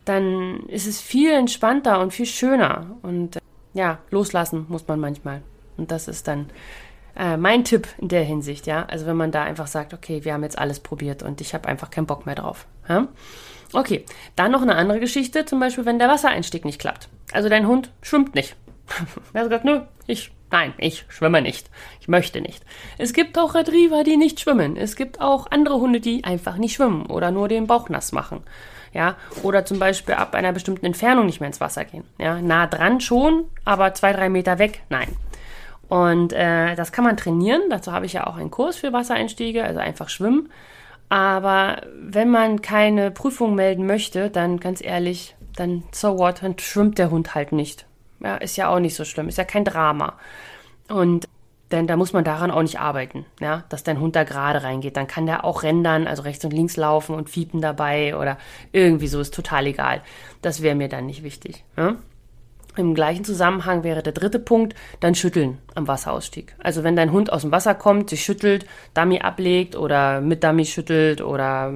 dann 0.05 0.61
ist 0.67 0.87
es 0.87 1.01
viel 1.01 1.31
entspannter 1.31 1.99
und 1.99 2.13
viel 2.13 2.25
schöner. 2.25 2.97
Und 3.01 3.39
ja, 3.73 3.99
loslassen 4.09 4.65
muss 4.69 4.87
man 4.87 4.99
manchmal. 4.99 5.41
Und 5.77 5.91
das 5.91 6.07
ist 6.07 6.27
dann 6.27 6.49
äh, 7.15 7.37
mein 7.37 7.63
Tipp 7.63 7.87
in 7.97 8.07
der 8.07 8.23
Hinsicht, 8.23 8.67
ja. 8.67 8.85
Also 8.85 9.05
wenn 9.05 9.17
man 9.17 9.31
da 9.31 9.43
einfach 9.43 9.67
sagt, 9.67 9.93
okay, 9.93 10.23
wir 10.23 10.33
haben 10.33 10.43
jetzt 10.43 10.57
alles 10.57 10.79
probiert 10.79 11.23
und 11.23 11.41
ich 11.41 11.53
habe 11.53 11.67
einfach 11.67 11.89
keinen 11.89 12.07
Bock 12.07 12.25
mehr 12.25 12.35
drauf. 12.35 12.67
Ja? 12.87 13.07
Okay, 13.73 14.05
dann 14.35 14.51
noch 14.51 14.61
eine 14.61 14.75
andere 14.75 14.99
Geschichte, 14.99 15.45
zum 15.45 15.59
Beispiel, 15.59 15.85
wenn 15.85 15.99
der 15.99 16.09
Wassereinstieg 16.09 16.65
nicht 16.65 16.79
klappt. 16.79 17.09
Also 17.31 17.49
dein 17.49 17.67
Hund 17.67 17.91
schwimmt 18.01 18.35
nicht. 18.35 18.55
er 19.33 19.47
sagt, 19.47 19.63
nö, 19.63 19.81
ich, 20.07 20.31
nein, 20.51 20.73
ich 20.77 21.05
schwimme 21.07 21.41
nicht. 21.41 21.69
Ich 22.01 22.07
möchte 22.07 22.41
nicht. 22.41 22.63
Es 22.97 23.13
gibt 23.13 23.37
auch 23.37 23.55
Retriever, 23.55 24.03
die 24.03 24.17
nicht 24.17 24.39
schwimmen. 24.39 24.75
Es 24.75 24.95
gibt 24.95 25.21
auch 25.21 25.47
andere 25.49 25.75
Hunde, 25.75 26.01
die 26.01 26.23
einfach 26.23 26.57
nicht 26.57 26.75
schwimmen 26.75 27.05
oder 27.05 27.31
nur 27.31 27.47
den 27.47 27.67
Bauch 27.67 27.87
nass 27.87 28.11
machen 28.11 28.43
ja, 28.93 29.15
oder 29.43 29.65
zum 29.65 29.79
Beispiel 29.79 30.15
ab 30.15 30.35
einer 30.35 30.51
bestimmten 30.51 30.85
Entfernung 30.85 31.25
nicht 31.25 31.39
mehr 31.39 31.47
ins 31.47 31.61
Wasser 31.61 31.85
gehen, 31.85 32.03
ja, 32.17 32.41
nah 32.41 32.67
dran 32.67 33.01
schon, 33.01 33.45
aber 33.65 33.93
zwei, 33.93 34.13
drei 34.13 34.29
Meter 34.29 34.59
weg, 34.59 34.83
nein. 34.89 35.15
Und 35.91 36.31
äh, 36.31 36.73
das 36.75 36.93
kann 36.93 37.03
man 37.03 37.17
trainieren, 37.17 37.63
dazu 37.69 37.91
habe 37.91 38.05
ich 38.05 38.13
ja 38.13 38.25
auch 38.25 38.37
einen 38.37 38.49
Kurs 38.49 38.77
für 38.77 38.93
Wassereinstiege, 38.93 39.65
also 39.65 39.81
einfach 39.81 40.07
schwimmen. 40.07 40.49
Aber 41.09 41.81
wenn 42.01 42.29
man 42.29 42.61
keine 42.61 43.11
Prüfung 43.11 43.55
melden 43.55 43.85
möchte, 43.85 44.29
dann 44.29 44.61
ganz 44.61 44.81
ehrlich, 44.81 45.35
dann 45.53 45.83
so 45.91 46.17
what, 46.17 46.43
dann 46.43 46.57
schwimmt 46.57 46.97
der 46.97 47.11
Hund 47.11 47.35
halt 47.35 47.51
nicht. 47.51 47.87
Ja, 48.21 48.37
ist 48.37 48.55
ja 48.55 48.69
auch 48.69 48.79
nicht 48.79 48.95
so 48.95 49.03
schlimm, 49.03 49.27
ist 49.27 49.37
ja 49.37 49.43
kein 49.43 49.65
Drama. 49.65 50.13
Und 50.87 51.27
denn 51.73 51.87
da 51.87 51.97
muss 51.97 52.13
man 52.13 52.23
daran 52.23 52.51
auch 52.51 52.61
nicht 52.61 52.79
arbeiten, 52.79 53.25
ja, 53.41 53.65
dass 53.67 53.83
dein 53.83 53.99
Hund 53.99 54.15
da 54.15 54.23
gerade 54.23 54.63
reingeht. 54.63 54.95
Dann 54.95 55.07
kann 55.07 55.25
der 55.25 55.43
auch 55.43 55.61
rendern, 55.61 56.07
also 56.07 56.21
rechts 56.21 56.45
und 56.45 56.51
links 56.51 56.77
laufen 56.77 57.15
und 57.15 57.29
fiepen 57.29 57.59
dabei 57.59 58.15
oder 58.15 58.37
irgendwie 58.71 59.07
so, 59.07 59.19
ist 59.19 59.33
total 59.33 59.67
egal. 59.67 60.01
Das 60.41 60.61
wäre 60.61 60.75
mir 60.75 60.87
dann 60.87 61.05
nicht 61.05 61.23
wichtig. 61.23 61.65
Ja? 61.75 61.97
Im 62.77 62.93
gleichen 62.95 63.25
Zusammenhang 63.25 63.83
wäre 63.83 64.01
der 64.01 64.13
dritte 64.13 64.39
Punkt 64.39 64.75
dann 64.99 65.15
schütteln 65.15 65.57
am 65.75 65.87
Wasserausstieg. 65.87 66.55
Also 66.59 66.83
wenn 66.83 66.95
dein 66.95 67.11
Hund 67.11 67.31
aus 67.31 67.41
dem 67.41 67.51
Wasser 67.51 67.75
kommt, 67.75 68.09
sich 68.09 68.23
schüttelt, 68.23 68.65
Dummy 68.93 69.19
ablegt 69.19 69.75
oder 69.75 70.21
mit 70.21 70.43
Dummy 70.43 70.65
schüttelt 70.65 71.21
oder 71.21 71.73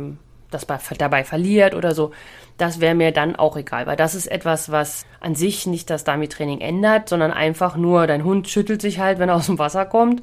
das 0.52 0.66
dabei 0.98 1.24
verliert 1.24 1.76
oder 1.76 1.94
so, 1.94 2.12
das 2.58 2.80
wäre 2.80 2.96
mir 2.96 3.12
dann 3.12 3.36
auch 3.36 3.58
egal, 3.58 3.86
weil 3.88 3.98
das 3.98 4.16
ist 4.16 4.28
etwas, 4.28 4.72
was 4.72 5.06
an 5.20 5.36
sich 5.36 5.68
nicht 5.68 5.90
das 5.90 6.06
Dummy-Training 6.06 6.62
ändert, 6.62 7.10
sondern 7.10 7.32
einfach 7.32 7.76
nur, 7.76 8.08
dein 8.08 8.24
Hund 8.24 8.48
schüttelt 8.48 8.82
sich 8.82 9.00
halt, 9.00 9.20
wenn 9.20 9.30
er 9.30 9.36
aus 9.36 9.48
dem 9.48 9.60
Wasser 9.60 9.86
kommt, 9.86 10.22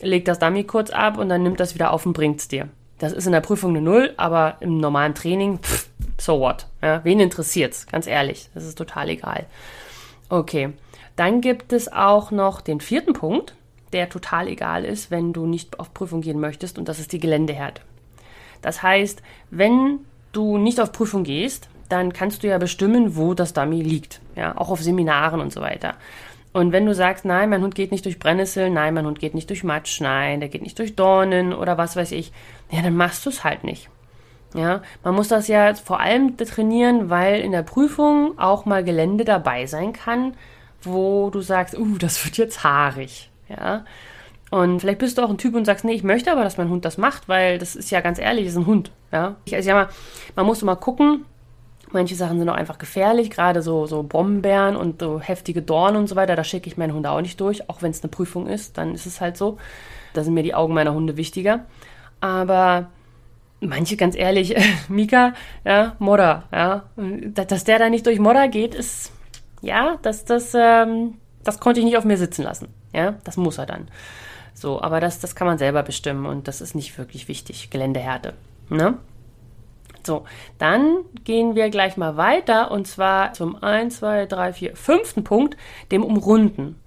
legt 0.00 0.26
das 0.26 0.40
Dummy 0.40 0.64
kurz 0.64 0.90
ab 0.90 1.18
und 1.18 1.28
dann 1.28 1.42
nimmt 1.42 1.60
das 1.60 1.74
wieder 1.74 1.92
auf 1.92 2.06
und 2.06 2.12
bringt 2.12 2.40
es 2.40 2.48
dir. 2.48 2.68
Das 2.98 3.12
ist 3.12 3.26
in 3.26 3.32
der 3.32 3.40
Prüfung 3.40 3.70
eine 3.70 3.80
Null, 3.80 4.12
aber 4.16 4.56
im 4.60 4.78
normalen 4.78 5.14
Training, 5.14 5.58
pff, 5.58 5.88
so 6.18 6.40
what? 6.40 6.66
Ja, 6.82 7.02
wen 7.04 7.20
interessiert's? 7.20 7.86
Ganz 7.86 8.06
ehrlich, 8.06 8.50
das 8.54 8.64
ist 8.64 8.76
total 8.76 9.08
egal. 9.08 9.46
Okay, 10.30 10.72
dann 11.16 11.40
gibt 11.40 11.72
es 11.72 11.92
auch 11.92 12.30
noch 12.30 12.60
den 12.60 12.80
vierten 12.80 13.14
Punkt, 13.14 13.56
der 13.92 14.08
total 14.08 14.46
egal 14.46 14.84
ist, 14.84 15.10
wenn 15.10 15.32
du 15.32 15.44
nicht 15.44 15.80
auf 15.80 15.92
Prüfung 15.92 16.20
gehen 16.20 16.38
möchtest, 16.38 16.78
und 16.78 16.88
das 16.88 17.00
ist 17.00 17.12
die 17.12 17.18
Geländehärte. 17.18 17.82
Das 18.62 18.82
heißt, 18.82 19.22
wenn 19.50 19.98
du 20.30 20.56
nicht 20.56 20.80
auf 20.80 20.92
Prüfung 20.92 21.24
gehst, 21.24 21.68
dann 21.88 22.12
kannst 22.12 22.44
du 22.44 22.46
ja 22.46 22.58
bestimmen, 22.58 23.16
wo 23.16 23.34
das 23.34 23.52
Dummy 23.52 23.82
liegt. 23.82 24.20
Ja, 24.36 24.56
auch 24.56 24.70
auf 24.70 24.80
Seminaren 24.80 25.40
und 25.40 25.52
so 25.52 25.60
weiter. 25.60 25.94
Und 26.52 26.70
wenn 26.70 26.86
du 26.86 26.94
sagst, 26.94 27.24
nein, 27.24 27.50
mein 27.50 27.62
Hund 27.62 27.74
geht 27.74 27.90
nicht 27.90 28.04
durch 28.04 28.20
Brennnesseln, 28.20 28.72
nein, 28.72 28.94
mein 28.94 29.06
Hund 29.06 29.18
geht 29.18 29.34
nicht 29.34 29.50
durch 29.50 29.64
Matsch, 29.64 30.00
nein, 30.00 30.38
der 30.38 30.48
geht 30.48 30.62
nicht 30.62 30.78
durch 30.78 30.94
Dornen 30.94 31.52
oder 31.52 31.76
was 31.76 31.96
weiß 31.96 32.12
ich, 32.12 32.32
ja, 32.70 32.82
dann 32.82 32.94
machst 32.96 33.26
du 33.26 33.30
es 33.30 33.42
halt 33.42 33.64
nicht. 33.64 33.88
Ja, 34.54 34.82
man 35.04 35.14
muss 35.14 35.28
das 35.28 35.46
ja 35.46 35.74
vor 35.74 36.00
allem 36.00 36.36
trainieren, 36.36 37.08
weil 37.08 37.40
in 37.40 37.52
der 37.52 37.62
Prüfung 37.62 38.36
auch 38.38 38.64
mal 38.64 38.82
Gelände 38.82 39.24
dabei 39.24 39.66
sein 39.66 39.92
kann, 39.92 40.34
wo 40.82 41.30
du 41.30 41.40
sagst, 41.40 41.78
uh, 41.78 41.98
das 41.98 42.24
wird 42.24 42.36
jetzt 42.36 42.64
haarig. 42.64 43.30
Ja, 43.48 43.84
und 44.50 44.80
vielleicht 44.80 44.98
bist 44.98 45.16
du 45.16 45.22
auch 45.22 45.30
ein 45.30 45.38
Typ 45.38 45.54
und 45.54 45.64
sagst, 45.64 45.84
nee, 45.84 45.92
ich 45.92 46.02
möchte 46.02 46.32
aber, 46.32 46.42
dass 46.42 46.58
mein 46.58 46.68
Hund 46.68 46.84
das 46.84 46.98
macht, 46.98 47.28
weil 47.28 47.58
das 47.58 47.76
ist 47.76 47.90
ja 47.90 48.00
ganz 48.00 48.18
ehrlich, 48.18 48.46
ist 48.46 48.56
ein 48.56 48.66
Hund. 48.66 48.90
Ja, 49.12 49.36
ich, 49.44 49.54
also 49.54 49.68
ja 49.68 49.74
mal, 49.76 49.88
man 50.34 50.46
muss 50.46 50.62
mal 50.62 50.74
gucken. 50.74 51.24
Manche 51.92 52.14
Sachen 52.14 52.38
sind 52.38 52.48
auch 52.48 52.54
einfach 52.54 52.78
gefährlich, 52.78 53.30
gerade 53.30 53.62
so, 53.62 53.86
so 53.86 54.04
Bombenbären 54.04 54.76
und 54.76 55.00
so 55.00 55.18
heftige 55.18 55.60
Dornen 55.60 55.96
und 55.96 56.08
so 56.08 56.14
weiter. 56.14 56.36
Da 56.36 56.44
schicke 56.44 56.68
ich 56.68 56.76
meinen 56.76 56.94
Hund 56.94 57.06
auch 57.06 57.20
nicht 57.20 57.40
durch, 57.40 57.68
auch 57.68 57.82
wenn 57.82 57.90
es 57.90 58.02
eine 58.02 58.10
Prüfung 58.10 58.46
ist, 58.46 58.78
dann 58.78 58.94
ist 58.94 59.06
es 59.06 59.20
halt 59.20 59.36
so. 59.36 59.58
Da 60.12 60.22
sind 60.22 60.34
mir 60.34 60.44
die 60.44 60.54
Augen 60.54 60.74
meiner 60.74 60.94
Hunde 60.94 61.16
wichtiger. 61.16 61.66
Aber 62.20 62.88
manche, 63.60 63.96
ganz 63.96 64.16
ehrlich, 64.16 64.54
Mika, 64.88 65.34
ja, 65.64 65.96
Modder, 65.98 66.44
ja, 66.52 66.84
dass 66.96 67.64
der 67.64 67.78
da 67.78 67.90
nicht 67.90 68.06
durch 68.06 68.18
Modder 68.18 68.48
geht, 68.48 68.74
ist, 68.74 69.12
ja, 69.62 69.98
das, 70.02 70.24
das, 70.24 70.52
ähm, 70.54 71.14
das 71.44 71.60
konnte 71.60 71.80
ich 71.80 71.86
nicht 71.86 71.96
auf 71.96 72.04
mir 72.04 72.16
sitzen 72.16 72.42
lassen. 72.42 72.68
Ja, 72.92 73.14
das 73.24 73.36
muss 73.36 73.58
er 73.58 73.66
dann. 73.66 73.88
So, 74.54 74.80
aber 74.82 75.00
das, 75.00 75.20
das 75.20 75.34
kann 75.34 75.46
man 75.46 75.58
selber 75.58 75.82
bestimmen 75.82 76.26
und 76.26 76.48
das 76.48 76.60
ist 76.60 76.74
nicht 76.74 76.98
wirklich 76.98 77.28
wichtig. 77.28 77.70
Geländehärte. 77.70 78.34
Ne? 78.68 78.98
So, 80.04 80.24
dann 80.58 80.98
gehen 81.24 81.54
wir 81.54 81.70
gleich 81.70 81.96
mal 81.96 82.16
weiter 82.16 82.70
und 82.70 82.86
zwar 82.86 83.32
zum 83.32 83.62
1, 83.62 83.98
2, 83.98 84.26
3, 84.26 84.52
4, 84.52 84.76
fünften 84.76 85.24
Punkt, 85.24 85.56
dem 85.92 86.02
Umrunden. 86.02 86.80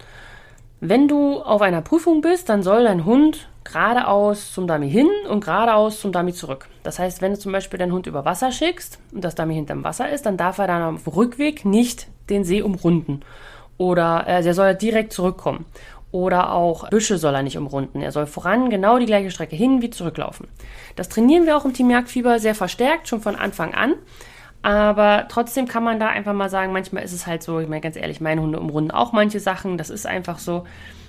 Wenn 0.85 1.07
du 1.07 1.39
auf 1.39 1.61
einer 1.61 1.81
Prüfung 1.81 2.19
bist, 2.19 2.49
dann 2.49 2.61
soll 2.61 2.83
dein 2.83 3.05
Hund 3.05 3.47
geradeaus 3.63 4.51
zum 4.51 4.67
Dummy 4.67 4.91
hin 4.91 5.07
und 5.29 5.41
geradeaus 5.41 6.01
zum 6.01 6.11
Dummy 6.11 6.33
zurück. 6.33 6.67
Das 6.83 6.99
heißt, 6.99 7.21
wenn 7.21 7.31
du 7.31 7.39
zum 7.39 7.53
Beispiel 7.53 7.79
deinen 7.79 7.93
Hund 7.93 8.05
über 8.05 8.25
Wasser 8.25 8.51
schickst 8.51 8.99
und 9.13 9.23
das 9.23 9.33
Dummy 9.33 9.53
hinterm 9.53 9.85
Wasser 9.85 10.09
ist, 10.09 10.25
dann 10.25 10.35
darf 10.35 10.57
er 10.57 10.67
dann 10.67 10.97
dem 10.97 11.13
Rückweg 11.13 11.63
nicht 11.63 12.07
den 12.29 12.43
See 12.43 12.61
umrunden. 12.61 13.21
Oder 13.77 14.25
äh, 14.27 14.45
er 14.45 14.53
soll 14.53 14.75
direkt 14.75 15.13
zurückkommen. 15.13 15.63
Oder 16.11 16.51
auch 16.51 16.89
Büsche 16.89 17.17
soll 17.17 17.33
er 17.33 17.43
nicht 17.43 17.57
umrunden. 17.57 18.01
Er 18.01 18.11
soll 18.11 18.25
voran 18.25 18.69
genau 18.69 18.99
die 18.99 19.05
gleiche 19.05 19.31
Strecke 19.31 19.55
hin 19.55 19.81
wie 19.81 19.89
zurücklaufen. 19.89 20.49
Das 20.97 21.07
trainieren 21.07 21.45
wir 21.45 21.55
auch 21.55 21.63
im 21.63 21.71
Team 21.71 21.89
Jagdfieber 21.91 22.39
sehr 22.39 22.55
verstärkt, 22.55 23.07
schon 23.07 23.21
von 23.21 23.37
Anfang 23.37 23.73
an. 23.73 23.93
Aber 24.63 25.25
trotzdem 25.27 25.67
kann 25.67 25.83
man 25.83 25.99
da 25.99 26.07
einfach 26.07 26.33
mal 26.33 26.49
sagen, 26.49 26.71
manchmal 26.71 27.03
ist 27.03 27.11
es 27.11 27.27
halt 27.27 27.43
so, 27.43 27.59
ich 27.59 27.67
meine 27.67 27.81
ganz 27.81 27.97
ehrlich, 27.97 28.21
meine 28.21 28.41
Hunde 28.41 28.59
umrunden 28.59 28.91
auch 28.91 29.11
manche 29.11 29.39
Sachen. 29.39 29.77
Das 29.77 29.89
ist 29.89 30.07
einfach 30.07 30.39
so. 30.39 30.65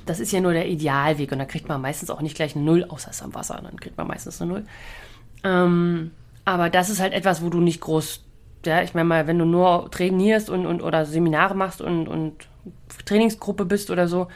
Das 0.06 0.20
ist 0.20 0.32
ja 0.32 0.40
nur 0.40 0.52
der 0.52 0.68
Idealweg 0.68 1.32
und 1.32 1.38
da 1.38 1.46
kriegt 1.46 1.68
man 1.68 1.80
meistens 1.80 2.10
auch 2.10 2.20
nicht 2.20 2.36
gleich 2.36 2.54
eine 2.54 2.64
Null, 2.64 2.84
außer 2.84 3.10
es 3.10 3.22
am 3.22 3.34
Wasser, 3.34 3.58
dann 3.62 3.80
kriegt 3.80 3.96
man 3.96 4.06
meistens 4.06 4.42
eine 4.42 4.52
Null. 4.52 4.64
Ähm, 5.44 6.10
aber 6.44 6.68
das 6.68 6.90
ist 6.90 7.00
halt 7.00 7.14
etwas, 7.14 7.42
wo 7.42 7.48
du 7.48 7.60
nicht 7.60 7.80
groß, 7.80 8.22
ja, 8.66 8.82
ich 8.82 8.92
meine 8.92 9.08
mal, 9.08 9.26
wenn 9.26 9.38
du 9.38 9.46
nur 9.46 9.90
trainierst 9.90 10.50
und, 10.50 10.66
und 10.66 10.82
oder 10.82 11.06
Seminare 11.06 11.54
machst 11.54 11.80
und, 11.80 12.06
und 12.06 12.48
Trainingsgruppe 13.06 13.64
bist 13.64 13.90
oder 13.90 14.08
so, 14.08 14.28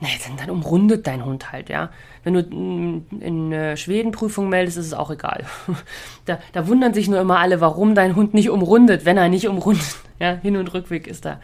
naja, 0.00 0.14
dann, 0.26 0.36
dann 0.36 0.50
umrundet 0.50 1.06
dein 1.06 1.24
Hund 1.24 1.52
halt, 1.52 1.70
ja. 1.70 1.90
Wenn 2.22 2.34
du 2.34 2.40
in 3.20 3.52
äh, 3.52 3.76
Schweden 3.76 4.12
Prüfung 4.12 4.48
meldest, 4.48 4.76
ist 4.76 4.86
es 4.86 4.94
auch 4.94 5.10
egal. 5.10 5.44
Da, 6.26 6.40
da 6.52 6.66
wundern 6.66 6.92
sich 6.92 7.08
nur 7.08 7.20
immer 7.20 7.38
alle, 7.38 7.60
warum 7.60 7.94
dein 7.94 8.16
Hund 8.16 8.34
nicht 8.34 8.50
umrundet, 8.50 9.04
wenn 9.04 9.16
er 9.16 9.28
nicht 9.28 9.48
umrundet. 9.48 9.86
Ja, 10.18 10.32
Hin- 10.32 10.56
und 10.56 10.72
Rückweg 10.72 11.06
ist 11.06 11.26
da. 11.26 11.40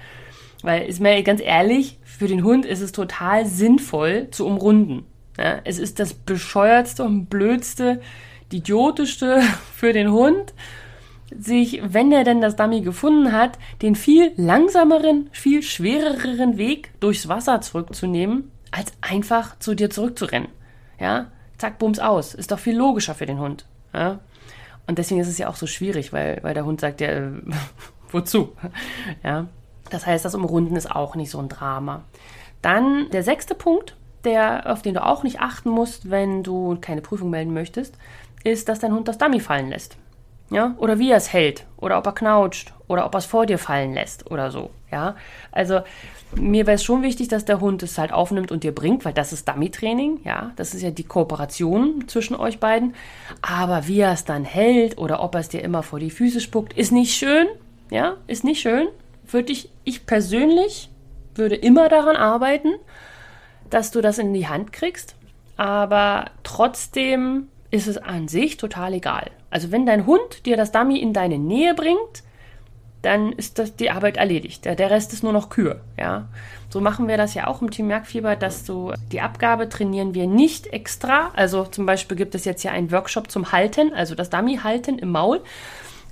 Weil, 0.62 0.86
ist 0.86 0.98
mir 0.98 1.22
ganz 1.22 1.42
ehrlich, 1.42 1.98
für 2.04 2.26
den 2.26 2.42
Hund 2.42 2.64
ist 2.64 2.80
es 2.80 2.90
total 2.90 3.44
sinnvoll 3.44 4.28
zu 4.30 4.46
umrunden. 4.46 5.04
Ja, 5.36 5.60
es 5.64 5.78
ist 5.78 5.98
das 5.98 6.14
bescheuertste 6.14 7.04
und 7.04 7.26
blödste, 7.26 8.00
idiotischste 8.50 9.42
für 9.76 9.92
den 9.92 10.10
Hund, 10.10 10.54
sich, 11.38 11.80
wenn 11.84 12.12
er 12.12 12.24
denn 12.24 12.40
das 12.40 12.56
Dummy 12.56 12.80
gefunden 12.80 13.32
hat, 13.32 13.58
den 13.82 13.94
viel 13.94 14.32
langsameren, 14.36 15.28
viel 15.32 15.62
schwereren 15.62 16.58
Weg 16.58 16.92
durchs 17.00 17.28
Wasser 17.28 17.60
zurückzunehmen, 17.60 18.50
als 18.70 18.92
einfach 19.00 19.58
zu 19.58 19.74
dir 19.74 19.90
zurückzurennen. 19.90 20.48
Ja, 20.98 21.26
zack, 21.58 21.78
bums 21.78 21.98
aus. 21.98 22.34
Ist 22.34 22.52
doch 22.52 22.58
viel 22.58 22.76
logischer 22.76 23.14
für 23.14 23.26
den 23.26 23.38
Hund. 23.38 23.66
Ja? 23.92 24.20
Und 24.86 24.98
deswegen 24.98 25.20
ist 25.20 25.28
es 25.28 25.38
ja 25.38 25.48
auch 25.48 25.56
so 25.56 25.66
schwierig, 25.66 26.12
weil, 26.12 26.38
weil 26.42 26.54
der 26.54 26.64
Hund 26.64 26.80
sagt 26.80 27.00
ja, 27.00 27.08
äh, 27.08 27.30
wozu? 28.10 28.52
Ja. 29.22 29.46
Das 29.90 30.06
heißt, 30.06 30.24
das 30.24 30.34
Umrunden 30.34 30.76
ist 30.76 30.90
auch 30.90 31.14
nicht 31.14 31.30
so 31.30 31.38
ein 31.38 31.48
Drama. 31.48 32.04
Dann 32.62 33.10
der 33.10 33.22
sechste 33.22 33.54
Punkt, 33.54 33.96
der, 34.24 34.70
auf 34.70 34.82
den 34.82 34.94
du 34.94 35.04
auch 35.04 35.22
nicht 35.22 35.40
achten 35.40 35.70
musst, 35.70 36.10
wenn 36.10 36.42
du 36.42 36.78
keine 36.80 37.02
Prüfung 37.02 37.30
melden 37.30 37.52
möchtest, 37.52 37.96
ist, 38.44 38.68
dass 38.68 38.78
dein 38.78 38.92
Hund 38.92 39.08
das 39.08 39.18
Dummy 39.18 39.40
fallen 39.40 39.68
lässt. 39.68 39.96
Ja? 40.52 40.74
Oder 40.78 40.98
wie 40.98 41.10
er 41.10 41.16
es 41.16 41.32
hält. 41.32 41.66
Oder 41.76 41.98
ob 41.98 42.06
er 42.06 42.12
knautscht. 42.12 42.72
Oder 42.88 43.06
ob 43.06 43.14
er 43.14 43.18
es 43.18 43.26
vor 43.26 43.46
dir 43.46 43.58
fallen 43.58 43.94
lässt. 43.94 44.30
Oder 44.30 44.50
so. 44.50 44.70
Ja? 44.90 45.16
Also, 45.50 45.80
mir 46.34 46.66
wäre 46.66 46.76
es 46.76 46.84
schon 46.84 47.02
wichtig, 47.02 47.28
dass 47.28 47.44
der 47.44 47.60
Hund 47.60 47.82
es 47.82 47.98
halt 47.98 48.12
aufnimmt 48.12 48.52
und 48.52 48.64
dir 48.64 48.74
bringt, 48.74 49.04
weil 49.04 49.12
das 49.12 49.32
ist 49.32 49.48
Dummy-Training. 49.48 50.20
Ja? 50.24 50.52
Das 50.56 50.74
ist 50.74 50.82
ja 50.82 50.90
die 50.90 51.04
Kooperation 51.04 52.06
zwischen 52.06 52.36
euch 52.36 52.60
beiden. 52.60 52.94
Aber 53.40 53.88
wie 53.88 54.00
er 54.00 54.12
es 54.12 54.24
dann 54.24 54.44
hält 54.44 54.98
oder 54.98 55.22
ob 55.22 55.34
er 55.34 55.40
es 55.40 55.48
dir 55.48 55.62
immer 55.62 55.82
vor 55.82 55.98
die 55.98 56.10
Füße 56.10 56.40
spuckt, 56.40 56.72
ist 56.74 56.92
nicht 56.92 57.14
schön. 57.14 57.46
Ja? 57.90 58.16
Ist 58.26 58.44
nicht 58.44 58.60
schön. 58.60 58.88
Würde 59.26 59.52
ich, 59.52 59.70
ich 59.84 60.06
persönlich 60.06 60.90
würde 61.34 61.56
immer 61.56 61.88
daran 61.88 62.16
arbeiten, 62.16 62.74
dass 63.70 63.90
du 63.90 64.00
das 64.00 64.18
in 64.18 64.34
die 64.34 64.48
Hand 64.48 64.72
kriegst. 64.72 65.16
Aber 65.56 66.26
trotzdem 66.42 67.48
ist 67.70 67.86
es 67.86 67.96
an 67.96 68.28
sich 68.28 68.58
total 68.58 68.94
egal. 68.94 69.30
Also 69.52 69.70
wenn 69.70 69.84
dein 69.84 70.06
Hund 70.06 70.46
dir 70.46 70.56
das 70.56 70.72
Dummy 70.72 70.98
in 70.98 71.12
deine 71.12 71.38
Nähe 71.38 71.74
bringt, 71.74 72.22
dann 73.02 73.32
ist 73.32 73.58
das 73.58 73.76
die 73.76 73.90
Arbeit 73.90 74.16
erledigt. 74.16 74.64
Der, 74.64 74.90
Rest 74.90 75.12
ist 75.12 75.22
nur 75.22 75.32
noch 75.32 75.50
Kür, 75.50 75.80
ja. 75.98 76.28
So 76.70 76.80
machen 76.80 77.06
wir 77.06 77.18
das 77.18 77.34
ja 77.34 77.48
auch 77.48 77.60
im 77.60 77.70
Team 77.70 77.88
Merkfieber, 77.88 78.34
dass 78.34 78.64
du 78.64 78.92
die 79.10 79.20
Abgabe 79.20 79.68
trainieren 79.68 80.14
wir 80.14 80.26
nicht 80.26 80.68
extra. 80.68 81.30
Also 81.34 81.64
zum 81.64 81.84
Beispiel 81.84 82.16
gibt 82.16 82.34
es 82.34 82.46
jetzt 82.46 82.62
hier 82.62 82.72
einen 82.72 82.90
Workshop 82.90 83.30
zum 83.30 83.52
Halten, 83.52 83.92
also 83.92 84.14
das 84.14 84.30
Dummy 84.30 84.58
halten 84.62 84.98
im 84.98 85.10
Maul. 85.10 85.42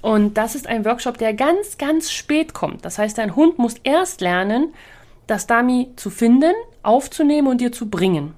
Und 0.02 0.36
das 0.36 0.54
ist 0.54 0.66
ein 0.66 0.84
Workshop, 0.84 1.16
der 1.16 1.32
ganz, 1.32 1.78
ganz 1.78 2.10
spät 2.10 2.52
kommt. 2.52 2.84
Das 2.84 2.98
heißt, 2.98 3.16
dein 3.16 3.36
Hund 3.36 3.58
muss 3.58 3.76
erst 3.84 4.20
lernen, 4.20 4.74
das 5.26 5.46
Dummy 5.46 5.92
zu 5.96 6.10
finden, 6.10 6.52
aufzunehmen 6.82 7.48
und 7.48 7.60
dir 7.60 7.72
zu 7.72 7.88
bringen. 7.88 8.34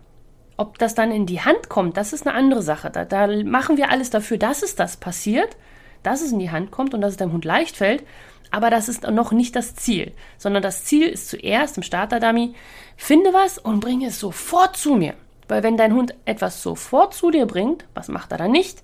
Ob 0.56 0.78
das 0.78 0.94
dann 0.94 1.12
in 1.12 1.26
die 1.26 1.40
Hand 1.40 1.68
kommt, 1.68 1.96
das 1.96 2.12
ist 2.12 2.26
eine 2.26 2.36
andere 2.36 2.62
Sache. 2.62 2.90
Da, 2.90 3.04
da 3.04 3.26
machen 3.44 3.76
wir 3.76 3.90
alles 3.90 4.10
dafür, 4.10 4.38
dass 4.38 4.62
es 4.62 4.76
das 4.76 4.96
passiert, 4.96 5.56
dass 6.02 6.20
es 6.20 6.32
in 6.32 6.38
die 6.38 6.50
Hand 6.50 6.70
kommt 6.70 6.94
und 6.94 7.00
dass 7.00 7.12
es 7.12 7.16
deinem 7.16 7.32
Hund 7.32 7.44
leicht 7.44 7.76
fällt. 7.76 8.04
Aber 8.50 8.68
das 8.68 8.88
ist 8.88 9.08
noch 9.08 9.32
nicht 9.32 9.56
das 9.56 9.74
Ziel, 9.74 10.12
sondern 10.36 10.62
das 10.62 10.84
Ziel 10.84 11.08
ist 11.08 11.30
zuerst 11.30 11.78
im 11.78 11.82
Starter-Dummy, 11.82 12.54
finde 12.96 13.32
was 13.32 13.56
und 13.56 13.80
bringe 13.80 14.08
es 14.08 14.20
sofort 14.20 14.76
zu 14.76 14.94
mir. 14.94 15.14
Weil 15.48 15.62
wenn 15.62 15.78
dein 15.78 15.94
Hund 15.94 16.14
etwas 16.26 16.62
sofort 16.62 17.14
zu 17.14 17.30
dir 17.30 17.46
bringt, 17.46 17.84
was 17.94 18.08
macht 18.08 18.30
er 18.30 18.38
dann 18.38 18.52
nicht? 18.52 18.82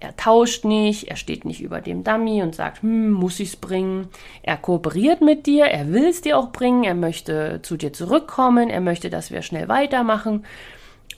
Er 0.00 0.16
tauscht 0.16 0.64
nicht, 0.64 1.08
er 1.08 1.16
steht 1.16 1.44
nicht 1.44 1.60
über 1.60 1.82
dem 1.82 2.02
Dummy 2.04 2.42
und 2.42 2.54
sagt, 2.54 2.82
hm, 2.82 3.10
muss 3.10 3.38
ich's 3.38 3.56
bringen. 3.56 4.08
Er 4.42 4.56
kooperiert 4.56 5.20
mit 5.20 5.44
dir, 5.44 5.66
er 5.66 5.92
will 5.92 6.06
es 6.06 6.22
dir 6.22 6.38
auch 6.38 6.52
bringen, 6.52 6.84
er 6.84 6.94
möchte 6.94 7.60
zu 7.62 7.76
dir 7.76 7.92
zurückkommen, 7.92 8.70
er 8.70 8.80
möchte, 8.80 9.10
dass 9.10 9.30
wir 9.30 9.42
schnell 9.42 9.68
weitermachen. 9.68 10.46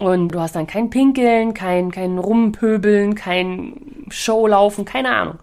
Und 0.02 0.30
du 0.30 0.40
hast 0.40 0.56
dann 0.56 0.66
kein 0.66 0.90
Pinkeln, 0.90 1.54
kein, 1.54 1.92
kein 1.92 2.18
Rumpöbeln, 2.18 3.14
kein 3.14 4.04
Showlaufen, 4.08 4.84
keine 4.84 5.14
Ahnung. 5.14 5.38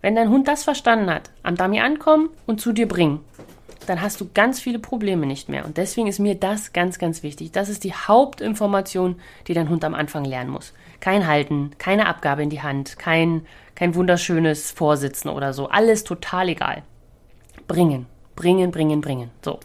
Wenn 0.00 0.14
dein 0.14 0.28
Hund 0.28 0.46
das 0.46 0.62
verstanden 0.62 1.10
hat, 1.10 1.32
am 1.42 1.56
Dummy 1.56 1.80
ankommen 1.80 2.28
und 2.46 2.60
zu 2.60 2.72
dir 2.72 2.86
bringen, 2.86 3.18
dann 3.88 4.00
hast 4.00 4.20
du 4.20 4.28
ganz 4.32 4.60
viele 4.60 4.78
Probleme 4.78 5.26
nicht 5.26 5.48
mehr. 5.48 5.64
Und 5.64 5.76
deswegen 5.76 6.06
ist 6.06 6.20
mir 6.20 6.36
das 6.36 6.72
ganz, 6.72 7.00
ganz 7.00 7.24
wichtig. 7.24 7.50
Das 7.50 7.68
ist 7.68 7.82
die 7.82 7.94
Hauptinformation, 7.94 9.16
die 9.48 9.54
dein 9.54 9.68
Hund 9.68 9.84
am 9.84 9.96
Anfang 9.96 10.24
lernen 10.24 10.50
muss. 10.50 10.72
Kein 11.00 11.26
Halten, 11.26 11.72
keine 11.78 12.06
Abgabe 12.06 12.44
in 12.44 12.50
die 12.50 12.62
Hand, 12.62 13.00
kein, 13.00 13.44
kein 13.74 13.96
wunderschönes 13.96 14.70
Vorsitzen 14.70 15.30
oder 15.30 15.52
so. 15.52 15.68
Alles 15.68 16.04
total 16.04 16.50
egal. 16.50 16.84
Bringen, 17.66 18.06
bringen, 18.36 18.70
bringen, 18.70 19.00
bringen. 19.00 19.30
So. 19.44 19.58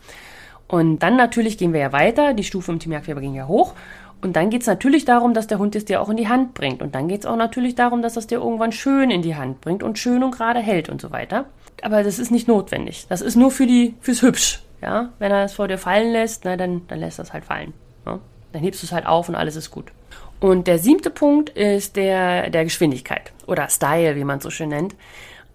Und 0.67 0.99
dann 0.99 1.17
natürlich 1.17 1.57
gehen 1.57 1.73
wir 1.73 1.81
ja 1.81 1.91
weiter. 1.91 2.33
Die 2.33 2.45
Stufe 2.45 2.71
im 2.71 2.79
Team 2.79 2.93
Jagdweber 2.93 3.21
ging 3.21 3.35
ja 3.35 3.45
hoch. 3.45 3.75
Und 4.21 4.35
dann 4.35 4.49
geht 4.49 4.61
es 4.61 4.67
natürlich 4.67 5.05
darum, 5.05 5.33
dass 5.33 5.47
der 5.47 5.57
Hund 5.57 5.75
es 5.75 5.85
dir 5.85 6.01
auch 6.01 6.09
in 6.09 6.17
die 6.17 6.27
Hand 6.27 6.53
bringt. 6.53 6.81
Und 6.81 6.93
dann 6.93 7.07
geht 7.07 7.21
es 7.21 7.25
auch 7.25 7.35
natürlich 7.35 7.75
darum, 7.75 8.01
dass 8.01 8.17
es 8.17 8.27
dir 8.27 8.39
irgendwann 8.39 8.71
schön 8.71 9.09
in 9.09 9.21
die 9.21 9.35
Hand 9.35 9.61
bringt 9.61 9.81
und 9.81 9.97
schön 9.97 10.23
und 10.23 10.31
gerade 10.31 10.59
hält 10.59 10.89
und 10.89 11.01
so 11.01 11.11
weiter. 11.11 11.45
Aber 11.81 12.03
das 12.03 12.19
ist 12.19 12.29
nicht 12.29 12.47
notwendig. 12.47 13.07
Das 13.09 13.21
ist 13.21 13.35
nur 13.35 13.49
für 13.49 13.65
die, 13.65 13.95
fürs 13.99 14.21
Hübsch. 14.21 14.61
Ja? 14.81 15.09
Wenn 15.17 15.31
er 15.31 15.45
es 15.45 15.53
vor 15.53 15.67
dir 15.67 15.79
fallen 15.79 16.11
lässt, 16.11 16.45
na, 16.45 16.55
dann, 16.55 16.87
dann 16.87 16.99
lässt 16.99 17.19
er 17.19 17.23
es 17.23 17.33
halt 17.33 17.45
fallen. 17.45 17.73
Ja? 18.05 18.19
Dann 18.53 18.61
hebst 18.61 18.83
du 18.83 18.85
es 18.85 18.91
halt 18.91 19.07
auf 19.07 19.27
und 19.27 19.35
alles 19.35 19.55
ist 19.55 19.71
gut. 19.71 19.91
Und 20.39 20.67
der 20.67 20.79
siebte 20.79 21.09
Punkt 21.09 21.49
ist 21.49 21.95
der, 21.95 22.49
der 22.49 22.63
Geschwindigkeit 22.63 23.31
oder 23.47 23.69
Style, 23.69 24.15
wie 24.15 24.23
man 24.23 24.37
es 24.37 24.43
so 24.43 24.49
schön 24.49 24.69
nennt. 24.69 24.95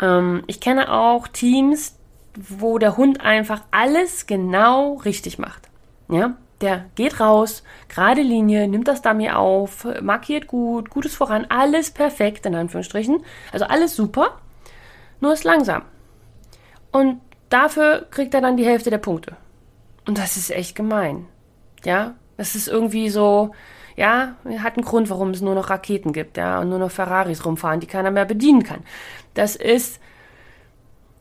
Ähm, 0.00 0.42
ich 0.46 0.60
kenne 0.60 0.92
auch 0.92 1.28
Teams, 1.28 1.96
wo 2.34 2.78
der 2.78 2.96
Hund 2.96 3.20
einfach 3.20 3.62
alles 3.70 4.26
genau 4.26 4.94
richtig 5.04 5.38
macht. 5.38 5.68
Ja, 6.08 6.36
der 6.60 6.86
geht 6.94 7.20
raus, 7.20 7.62
gerade 7.88 8.22
Linie, 8.22 8.66
nimmt 8.68 8.88
das 8.88 9.02
Dummy 9.02 9.30
auf, 9.30 9.86
markiert 10.00 10.46
gut, 10.46 10.90
gutes 10.90 11.14
voran, 11.14 11.46
alles 11.48 11.90
perfekt 11.90 12.46
in 12.46 12.54
Anführungsstrichen. 12.54 13.22
Also 13.52 13.66
alles 13.66 13.94
super, 13.94 14.38
nur 15.20 15.32
ist 15.32 15.44
langsam. 15.44 15.82
Und 16.92 17.20
dafür 17.50 18.06
kriegt 18.10 18.32
er 18.34 18.40
dann 18.40 18.56
die 18.56 18.64
Hälfte 18.64 18.90
der 18.90 18.98
Punkte. 18.98 19.36
Und 20.06 20.18
das 20.18 20.36
ist 20.36 20.50
echt 20.50 20.74
gemein. 20.74 21.26
Ja, 21.84 22.14
das 22.36 22.54
ist 22.54 22.68
irgendwie 22.68 23.10
so, 23.10 23.52
ja, 23.96 24.36
hat 24.58 24.76
einen 24.76 24.84
Grund, 24.84 25.10
warum 25.10 25.30
es 25.30 25.40
nur 25.40 25.54
noch 25.54 25.70
Raketen 25.70 26.12
gibt, 26.12 26.36
ja, 26.36 26.60
und 26.60 26.68
nur 26.68 26.78
noch 26.78 26.90
Ferraris 26.90 27.44
rumfahren, 27.44 27.80
die 27.80 27.86
keiner 27.86 28.10
mehr 28.10 28.24
bedienen 28.24 28.62
kann. 28.62 28.82
Das 29.34 29.56
ist 29.56 30.00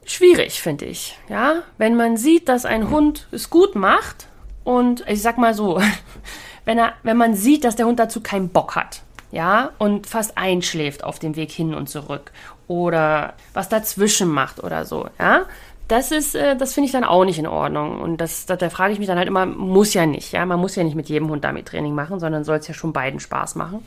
schwierig, 0.05 0.61
finde 0.61 0.85
ich. 0.85 1.19
Ja, 1.27 1.63
wenn 1.77 1.95
man 1.95 2.15
sieht, 2.15 2.47
dass 2.47 2.65
ein 2.65 2.89
Hund 2.89 3.27
es 3.31 3.49
gut 3.49 3.75
macht, 3.75 4.27
und 4.65 5.07
ich 5.07 5.21
sag 5.21 5.37
mal 5.37 5.53
so, 5.53 5.79
wenn 6.65 6.77
er, 6.77 6.93
wenn 7.03 7.15
man 7.15 7.35
sieht, 7.35 7.63
dass 7.63 7.77
der 7.77 7.85
Hund 7.85 7.99
dazu 7.99 8.19
keinen 8.19 8.49
Bock 8.49 8.75
hat, 8.75 9.03
ja, 9.31 9.71
und 9.77 10.07
fast 10.07 10.37
einschläft 10.37 11.05
auf 11.05 11.19
dem 11.19 11.37
Weg 11.37 11.51
hin 11.51 11.73
und 11.73 11.87
zurück 11.87 12.31
oder 12.67 13.33
was 13.53 13.69
dazwischen 13.69 14.27
macht 14.27 14.61
oder 14.61 14.83
so, 14.83 15.07
ja, 15.19 15.45
das 15.87 16.11
ist, 16.11 16.35
äh, 16.35 16.55
das 16.55 16.73
finde 16.73 16.87
ich 16.87 16.91
dann 16.91 17.03
auch 17.03 17.25
nicht 17.25 17.37
in 17.37 17.47
Ordnung. 17.47 18.01
Und 18.01 18.17
das, 18.17 18.45
da, 18.45 18.55
da 18.55 18.69
frage 18.69 18.93
ich 18.93 18.99
mich 18.99 19.07
dann 19.07 19.17
halt 19.17 19.27
immer, 19.27 19.45
muss 19.45 19.93
ja 19.93 20.05
nicht, 20.05 20.31
ja, 20.31 20.45
man 20.45 20.59
muss 20.59 20.75
ja 20.75 20.83
nicht 20.83 20.95
mit 20.95 21.09
jedem 21.09 21.29
Hund 21.29 21.43
damit 21.43 21.67
Training 21.67 21.93
machen, 21.93 22.19
sondern 22.19 22.43
soll 22.43 22.57
es 22.57 22.67
ja 22.67 22.73
schon 22.73 22.93
beiden 22.93 23.19
Spaß 23.19 23.55
machen. 23.55 23.85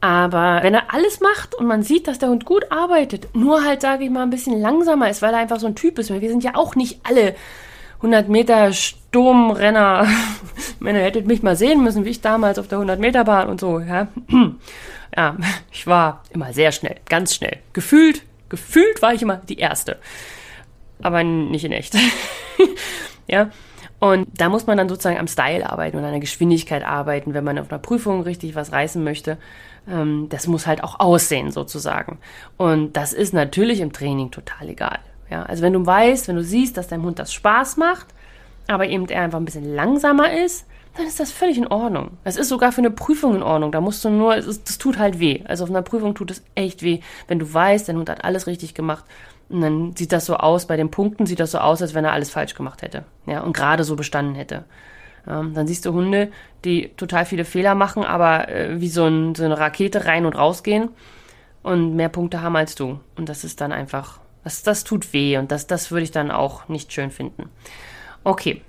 Aber 0.00 0.60
wenn 0.62 0.72
er 0.72 0.94
alles 0.94 1.20
macht 1.20 1.54
und 1.54 1.66
man 1.66 1.82
sieht, 1.82 2.08
dass 2.08 2.18
der 2.18 2.30
Hund 2.30 2.46
gut 2.46 2.72
arbeitet, 2.72 3.34
nur 3.34 3.62
halt, 3.62 3.82
sage 3.82 4.04
ich 4.04 4.10
mal, 4.10 4.22
ein 4.22 4.30
bisschen 4.30 4.58
langsamer 4.58 5.10
ist, 5.10 5.20
weil 5.20 5.34
er 5.34 5.40
einfach 5.40 5.60
so 5.60 5.66
ein 5.66 5.74
Typ 5.74 5.98
ist. 5.98 6.10
Wir 6.10 6.30
sind 6.30 6.42
ja 6.42 6.54
auch 6.54 6.74
nicht 6.74 7.00
alle 7.04 7.34
100 7.96 8.30
Meter 8.30 8.72
Sturmrenner. 9.10 10.06
Männer 10.80 11.00
hättet 11.00 11.26
mich 11.26 11.42
mal 11.42 11.56
sehen 11.56 11.82
müssen, 11.82 12.04
wie 12.04 12.10
ich 12.10 12.20
damals 12.20 12.58
auf 12.58 12.68
der 12.68 12.78
100 12.78 13.00
Meter 13.00 13.24
Bahn 13.24 13.48
und 13.48 13.60
so, 13.60 13.80
ja. 13.80 14.08
Ja, 15.16 15.36
ich 15.72 15.88
war 15.88 16.22
immer 16.30 16.52
sehr 16.52 16.70
schnell, 16.70 16.94
ganz 17.08 17.34
schnell. 17.34 17.58
Gefühlt, 17.72 18.22
gefühlt 18.48 19.02
war 19.02 19.12
ich 19.12 19.22
immer 19.22 19.38
die 19.38 19.58
Erste. 19.58 19.98
Aber 21.02 21.24
nicht 21.24 21.64
in 21.64 21.72
echt. 21.72 21.96
ja. 23.26 23.50
Und 23.98 24.28
da 24.32 24.48
muss 24.48 24.68
man 24.68 24.78
dann 24.78 24.88
sozusagen 24.88 25.18
am 25.18 25.26
Style 25.26 25.68
arbeiten 25.68 25.96
und 25.96 26.04
an 26.04 26.12
der 26.12 26.20
Geschwindigkeit 26.20 26.84
arbeiten, 26.84 27.34
wenn 27.34 27.42
man 27.42 27.58
auf 27.58 27.72
einer 27.72 27.80
Prüfung 27.80 28.22
richtig 28.22 28.54
was 28.54 28.70
reißen 28.70 29.02
möchte. 29.02 29.36
Ähm, 29.88 30.28
das 30.28 30.46
muss 30.46 30.68
halt 30.68 30.84
auch 30.84 31.00
aussehen, 31.00 31.50
sozusagen. 31.50 32.18
Und 32.56 32.96
das 32.96 33.12
ist 33.12 33.34
natürlich 33.34 33.80
im 33.80 33.92
Training 33.92 34.30
total 34.30 34.68
egal. 34.68 35.00
Ja, 35.28 35.42
also 35.42 35.64
wenn 35.64 35.72
du 35.72 35.84
weißt, 35.84 36.28
wenn 36.28 36.36
du 36.36 36.44
siehst, 36.44 36.76
dass 36.76 36.86
deinem 36.86 37.02
Hund 37.02 37.18
das 37.18 37.32
Spaß 37.32 37.78
macht, 37.78 38.06
aber 38.70 38.86
eben 38.86 39.08
er 39.08 39.22
einfach 39.22 39.38
ein 39.38 39.44
bisschen 39.44 39.74
langsamer 39.74 40.32
ist, 40.32 40.66
dann 40.96 41.06
ist 41.06 41.20
das 41.20 41.30
völlig 41.30 41.56
in 41.56 41.66
Ordnung. 41.66 42.18
Das 42.24 42.36
ist 42.36 42.48
sogar 42.48 42.72
für 42.72 42.80
eine 42.80 42.90
Prüfung 42.90 43.36
in 43.36 43.42
Ordnung. 43.42 43.72
Da 43.72 43.80
musst 43.80 44.04
du 44.04 44.10
nur, 44.10 44.36
es, 44.36 44.64
das 44.64 44.78
tut 44.78 44.98
halt 44.98 45.20
weh. 45.20 45.42
Also 45.44 45.64
auf 45.64 45.70
einer 45.70 45.82
Prüfung 45.82 46.14
tut 46.14 46.30
es 46.30 46.42
echt 46.54 46.82
weh, 46.82 47.00
wenn 47.28 47.38
du 47.38 47.52
weißt, 47.52 47.88
dein 47.88 47.96
Hund 47.96 48.08
hat 48.08 48.24
alles 48.24 48.46
richtig 48.46 48.74
gemacht. 48.74 49.04
Und 49.48 49.60
dann 49.60 49.96
sieht 49.96 50.12
das 50.12 50.26
so 50.26 50.36
aus, 50.36 50.66
bei 50.66 50.76
den 50.76 50.90
Punkten 50.90 51.26
sieht 51.26 51.40
das 51.40 51.52
so 51.52 51.58
aus, 51.58 51.82
als 51.82 51.94
wenn 51.94 52.04
er 52.04 52.12
alles 52.12 52.30
falsch 52.30 52.54
gemacht 52.54 52.82
hätte. 52.82 53.04
Ja, 53.26 53.40
und 53.40 53.56
gerade 53.56 53.84
so 53.84 53.96
bestanden 53.96 54.34
hätte. 54.34 54.64
Ähm, 55.28 55.54
dann 55.54 55.66
siehst 55.66 55.84
du 55.86 55.92
Hunde, 55.92 56.30
die 56.64 56.90
total 56.96 57.24
viele 57.24 57.44
Fehler 57.44 57.74
machen, 57.74 58.04
aber 58.04 58.48
äh, 58.48 58.80
wie 58.80 58.88
so, 58.88 59.04
ein, 59.06 59.34
so 59.34 59.44
eine 59.44 59.58
Rakete 59.58 60.06
rein 60.06 60.26
und 60.26 60.36
rausgehen 60.36 60.90
und 61.62 61.94
mehr 61.96 62.08
Punkte 62.08 62.42
haben 62.42 62.56
als 62.56 62.74
du. 62.74 63.00
Und 63.16 63.28
das 63.28 63.44
ist 63.44 63.60
dann 63.60 63.72
einfach, 63.72 64.20
das, 64.44 64.62
das 64.62 64.84
tut 64.84 65.12
weh 65.12 65.36
und 65.36 65.50
das, 65.50 65.66
das 65.66 65.90
würde 65.90 66.04
ich 66.04 66.10
dann 66.10 66.30
auch 66.30 66.68
nicht 66.68 66.92
schön 66.92 67.10
finden. 67.10 67.50
Okay, 68.24 68.62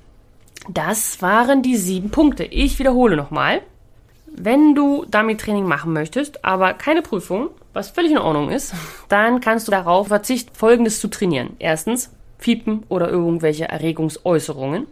das 0.69 1.21
waren 1.21 1.61
die 1.61 1.75
sieben 1.75 2.11
Punkte. 2.11 2.43
Ich 2.43 2.79
wiederhole 2.79 3.15
nochmal. 3.15 3.61
Wenn 4.33 4.75
du 4.75 5.05
Dummy-Training 5.05 5.65
machen 5.65 5.91
möchtest, 5.91 6.45
aber 6.45 6.73
keine 6.73 7.01
Prüfung, 7.01 7.49
was 7.73 7.89
völlig 7.89 8.11
in 8.11 8.17
Ordnung 8.17 8.49
ist, 8.49 8.73
dann 9.09 9.41
kannst 9.41 9.67
du 9.67 9.71
darauf 9.71 10.07
verzichten, 10.07 10.55
Folgendes 10.55 10.99
zu 10.99 11.09
trainieren. 11.09 11.55
Erstens, 11.59 12.11
Fiepen 12.37 12.83
oder 12.89 13.09
irgendwelche 13.09 13.67
Erregungsäußerungen. 13.67 14.87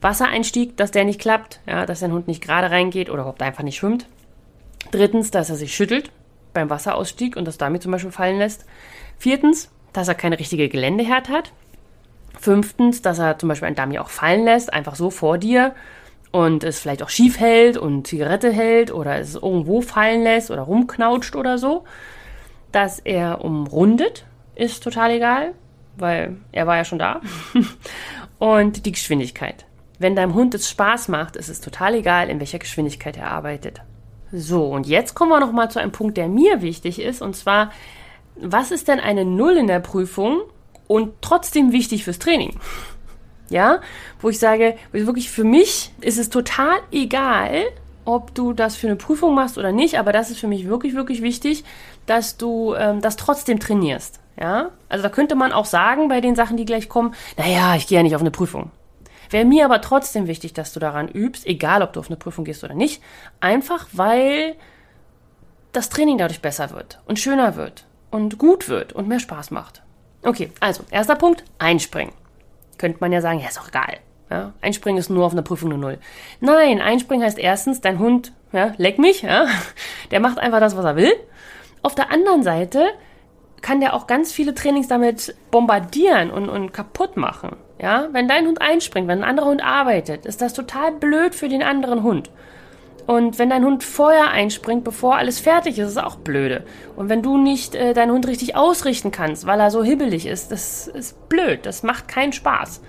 Wassereinstieg, 0.00 0.76
dass 0.76 0.90
der 0.90 1.04
nicht 1.04 1.20
klappt, 1.20 1.60
ja, 1.66 1.86
dass 1.86 2.00
dein 2.00 2.12
Hund 2.12 2.26
nicht 2.26 2.42
gerade 2.42 2.70
reingeht 2.70 3.08
oder 3.08 3.20
überhaupt 3.20 3.42
einfach 3.42 3.62
nicht 3.62 3.76
schwimmt. 3.76 4.06
Drittens, 4.90 5.30
dass 5.30 5.48
er 5.48 5.56
sich 5.56 5.74
schüttelt 5.74 6.10
beim 6.52 6.68
Wasserausstieg 6.68 7.36
und 7.36 7.46
das 7.46 7.58
damit 7.58 7.82
zum 7.82 7.92
Beispiel 7.92 8.10
fallen 8.10 8.38
lässt. 8.38 8.66
Viertens, 9.18 9.70
dass 9.92 10.08
er 10.08 10.14
keine 10.14 10.38
richtige 10.38 10.68
Geländeherd 10.68 11.28
hat. 11.28 11.52
Fünftens, 12.42 13.02
dass 13.02 13.20
er 13.20 13.38
zum 13.38 13.48
Beispiel 13.48 13.68
ein 13.68 13.76
Dummy 13.76 14.00
auch 14.00 14.10
fallen 14.10 14.44
lässt, 14.44 14.72
einfach 14.72 14.96
so 14.96 15.10
vor 15.10 15.38
dir 15.38 15.74
und 16.32 16.64
es 16.64 16.80
vielleicht 16.80 17.04
auch 17.04 17.08
schief 17.08 17.38
hält 17.38 17.76
und 17.76 18.06
Zigarette 18.08 18.50
hält 18.50 18.92
oder 18.92 19.18
es 19.18 19.36
irgendwo 19.36 19.80
fallen 19.80 20.24
lässt 20.24 20.50
oder 20.50 20.62
rumknautscht 20.62 21.36
oder 21.36 21.56
so. 21.56 21.84
Dass 22.72 22.98
er 22.98 23.44
umrundet, 23.44 24.24
ist 24.56 24.82
total 24.82 25.12
egal, 25.12 25.54
weil 25.96 26.36
er 26.50 26.66
war 26.66 26.76
ja 26.76 26.84
schon 26.84 26.98
da. 26.98 27.20
und 28.38 28.86
die 28.86 28.92
Geschwindigkeit. 28.92 29.64
Wenn 30.00 30.16
deinem 30.16 30.34
Hund 30.34 30.52
es 30.54 30.68
Spaß 30.68 31.08
macht, 31.08 31.36
ist 31.36 31.48
es 31.48 31.60
total 31.60 31.94
egal, 31.94 32.28
in 32.28 32.40
welcher 32.40 32.58
Geschwindigkeit 32.58 33.16
er 33.16 33.30
arbeitet. 33.30 33.82
So, 34.32 34.66
und 34.66 34.88
jetzt 34.88 35.14
kommen 35.14 35.30
wir 35.30 35.38
noch 35.38 35.52
mal 35.52 35.70
zu 35.70 35.78
einem 35.78 35.92
Punkt, 35.92 36.16
der 36.16 36.26
mir 36.26 36.60
wichtig 36.60 37.00
ist, 37.00 37.22
und 37.22 37.36
zwar, 37.36 37.70
was 38.34 38.72
ist 38.72 38.88
denn 38.88 38.98
eine 38.98 39.24
Null 39.24 39.58
in 39.58 39.68
der 39.68 39.78
Prüfung 39.78 40.40
und 40.86 41.14
trotzdem 41.20 41.72
wichtig 41.72 42.04
fürs 42.04 42.18
Training? 42.18 42.58
Ja, 43.48 43.80
wo 44.20 44.30
ich 44.30 44.38
sage, 44.38 44.76
wirklich 44.92 45.30
für 45.30 45.44
mich 45.44 45.92
ist 46.00 46.18
es 46.18 46.30
total 46.30 46.78
egal, 46.90 47.64
ob 48.04 48.34
du 48.34 48.52
das 48.52 48.76
für 48.76 48.86
eine 48.86 48.96
Prüfung 48.96 49.34
machst 49.34 49.58
oder 49.58 49.72
nicht, 49.72 49.98
aber 49.98 50.12
das 50.12 50.30
ist 50.30 50.40
für 50.40 50.48
mich 50.48 50.66
wirklich, 50.66 50.94
wirklich 50.94 51.22
wichtig, 51.22 51.64
dass 52.06 52.36
du 52.36 52.74
ähm, 52.74 53.00
das 53.00 53.16
trotzdem 53.16 53.60
trainierst. 53.60 54.20
Ja, 54.40 54.70
also 54.88 55.02
da 55.02 55.10
könnte 55.10 55.34
man 55.34 55.52
auch 55.52 55.66
sagen 55.66 56.08
bei 56.08 56.20
den 56.22 56.34
Sachen, 56.34 56.56
die 56.56 56.64
gleich 56.64 56.88
kommen, 56.88 57.14
naja, 57.36 57.76
ich 57.76 57.86
gehe 57.86 57.98
ja 57.98 58.02
nicht 58.02 58.14
auf 58.14 58.22
eine 58.22 58.30
Prüfung. 58.30 58.70
Wäre 59.30 59.44
mir 59.44 59.64
aber 59.64 59.80
trotzdem 59.80 60.26
wichtig, 60.26 60.52
dass 60.52 60.72
du 60.72 60.80
daran 60.80 61.08
übst, 61.08 61.46
egal 61.46 61.82
ob 61.82 61.92
du 61.92 62.00
auf 62.00 62.08
eine 62.08 62.16
Prüfung 62.16 62.44
gehst 62.44 62.64
oder 62.64 62.74
nicht, 62.74 63.02
einfach 63.40 63.86
weil 63.92 64.56
das 65.72 65.88
Training 65.90 66.18
dadurch 66.18 66.40
besser 66.40 66.70
wird 66.70 67.00
und 67.06 67.18
schöner 67.18 67.56
wird 67.56 67.86
und 68.10 68.38
gut 68.38 68.68
wird 68.68 68.92
und 68.92 69.08
mehr 69.08 69.20
Spaß 69.20 69.50
macht. 69.50 69.82
Okay, 70.22 70.50
also 70.60 70.84
erster 70.90 71.16
Punkt, 71.16 71.44
einspringen 71.58 72.12
könnte 72.82 72.98
man 73.00 73.12
ja 73.12 73.20
sagen, 73.20 73.38
ja, 73.38 73.46
ist 73.46 73.58
doch 73.58 73.68
egal. 73.68 73.98
Ja, 74.28 74.52
einspringen 74.60 74.98
ist 74.98 75.08
nur 75.08 75.24
auf 75.24 75.32
einer 75.32 75.42
Prüfung 75.42 75.70
eine 75.70 75.78
Null. 75.78 75.98
Nein, 76.40 76.80
einspringen 76.80 77.24
heißt 77.24 77.38
erstens, 77.38 77.80
dein 77.80 78.00
Hund, 78.00 78.32
ja, 78.52 78.72
leck 78.76 78.98
mich, 78.98 79.22
ja, 79.22 79.46
der 80.10 80.18
macht 80.18 80.38
einfach 80.38 80.58
das, 80.58 80.76
was 80.76 80.84
er 80.84 80.96
will. 80.96 81.12
Auf 81.82 81.94
der 81.94 82.10
anderen 82.10 82.42
Seite 82.42 82.88
kann 83.60 83.80
der 83.80 83.94
auch 83.94 84.08
ganz 84.08 84.32
viele 84.32 84.52
Trainings 84.52 84.88
damit 84.88 85.36
bombardieren 85.52 86.32
und, 86.32 86.48
und 86.48 86.72
kaputt 86.72 87.16
machen. 87.16 87.54
Ja, 87.80 88.08
wenn 88.10 88.26
dein 88.26 88.46
Hund 88.46 88.60
einspringt, 88.60 89.06
wenn 89.06 89.22
ein 89.22 89.28
anderer 89.28 89.46
Hund 89.46 89.62
arbeitet, 89.62 90.26
ist 90.26 90.42
das 90.42 90.52
total 90.52 90.90
blöd 90.90 91.36
für 91.36 91.48
den 91.48 91.62
anderen 91.62 92.02
Hund. 92.02 92.30
Und 93.06 93.38
wenn 93.38 93.50
dein 93.50 93.64
Hund 93.64 93.82
vorher 93.82 94.30
einspringt, 94.30 94.84
bevor 94.84 95.16
alles 95.16 95.40
fertig 95.40 95.78
ist, 95.78 95.88
ist 95.88 96.02
auch 96.02 96.16
blöde. 96.16 96.64
Und 96.96 97.08
wenn 97.08 97.22
du 97.22 97.36
nicht 97.36 97.74
äh, 97.74 97.94
deinen 97.94 98.12
Hund 98.12 98.26
richtig 98.26 98.54
ausrichten 98.56 99.10
kannst, 99.10 99.46
weil 99.46 99.60
er 99.60 99.70
so 99.70 99.82
hibbelig 99.82 100.26
ist, 100.26 100.52
das 100.52 100.86
ist 100.86 101.28
blöd. 101.28 101.66
Das 101.66 101.82
macht 101.82 102.08
keinen 102.08 102.32
Spaß. 102.32 102.80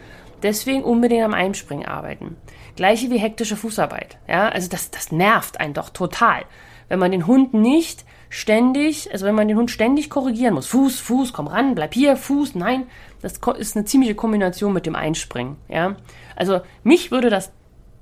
Deswegen 0.44 0.84
unbedingt 0.84 1.24
am 1.24 1.34
Einspringen 1.34 1.86
arbeiten. 1.86 2.36
Gleiche 2.76 3.10
wie 3.10 3.18
hektische 3.18 3.56
Fußarbeit. 3.56 4.18
Ja, 4.28 4.50
also 4.50 4.70
das, 4.70 4.92
das 4.92 5.12
nervt 5.12 5.60
einen 5.60 5.74
doch 5.74 5.90
total. 5.90 6.44
Wenn 6.90 7.00
man 7.00 7.12
den 7.12 7.28
Hund 7.28 7.54
nicht 7.54 8.06
ständig, 8.30 9.12
also 9.12 9.26
wenn 9.26 9.36
man 9.36 9.48
den 9.48 9.58
Hund 9.58 9.72
ständig 9.72 10.10
korrigieren 10.10 10.56
muss. 10.56 10.68
Fuß, 10.68 11.00
Fuß, 11.00 11.34
komm 11.34 11.48
ran, 11.48 11.76
bleib 11.76 11.94
hier, 11.94 12.18
Fuß, 12.18 12.56
nein. 12.56 12.88
Das 13.22 13.40
ist 13.58 13.76
eine 13.76 13.86
ziemliche 13.86 14.16
Kombination 14.16 14.74
mit 14.74 14.86
dem 14.86 14.96
Einspringen. 14.96 15.56
Ja, 15.70 15.96
also 16.36 16.62
mich 16.84 17.12
würde 17.12 17.30
das 17.30 17.52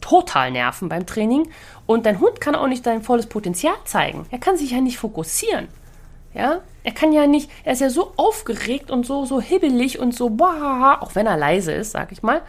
total 0.02 0.52
nerven 0.52 0.90
beim 0.90 1.06
Training. 1.06 1.50
Und 1.86 2.06
dein 2.06 2.20
Hund 2.20 2.42
kann 2.42 2.56
auch 2.56 2.68
nicht 2.68 2.86
dein 2.86 3.04
volles 3.04 3.28
Potenzial 3.28 3.76
zeigen. 3.86 4.26
Er 4.32 4.40
kann 4.40 4.58
sich 4.58 4.72
ja 4.72 4.82
nicht 4.82 4.98
fokussieren. 4.98 5.68
Ja, 6.34 6.62
er 6.84 6.92
kann 6.94 7.12
ja 7.12 7.28
nicht, 7.28 7.52
er 7.66 7.74
ist 7.74 7.82
ja 7.82 7.90
so 7.90 8.14
aufgeregt 8.16 8.90
und 8.90 9.06
so, 9.06 9.26
so 9.26 9.42
hibbelig 9.42 10.00
und 10.00 10.16
so, 10.16 10.30
boah, 10.30 10.98
auch 11.02 11.14
wenn 11.14 11.28
er 11.28 11.36
leise 11.36 11.74
ist, 11.74 11.92
sag 11.92 12.12
ich 12.12 12.24
mal. 12.24 12.42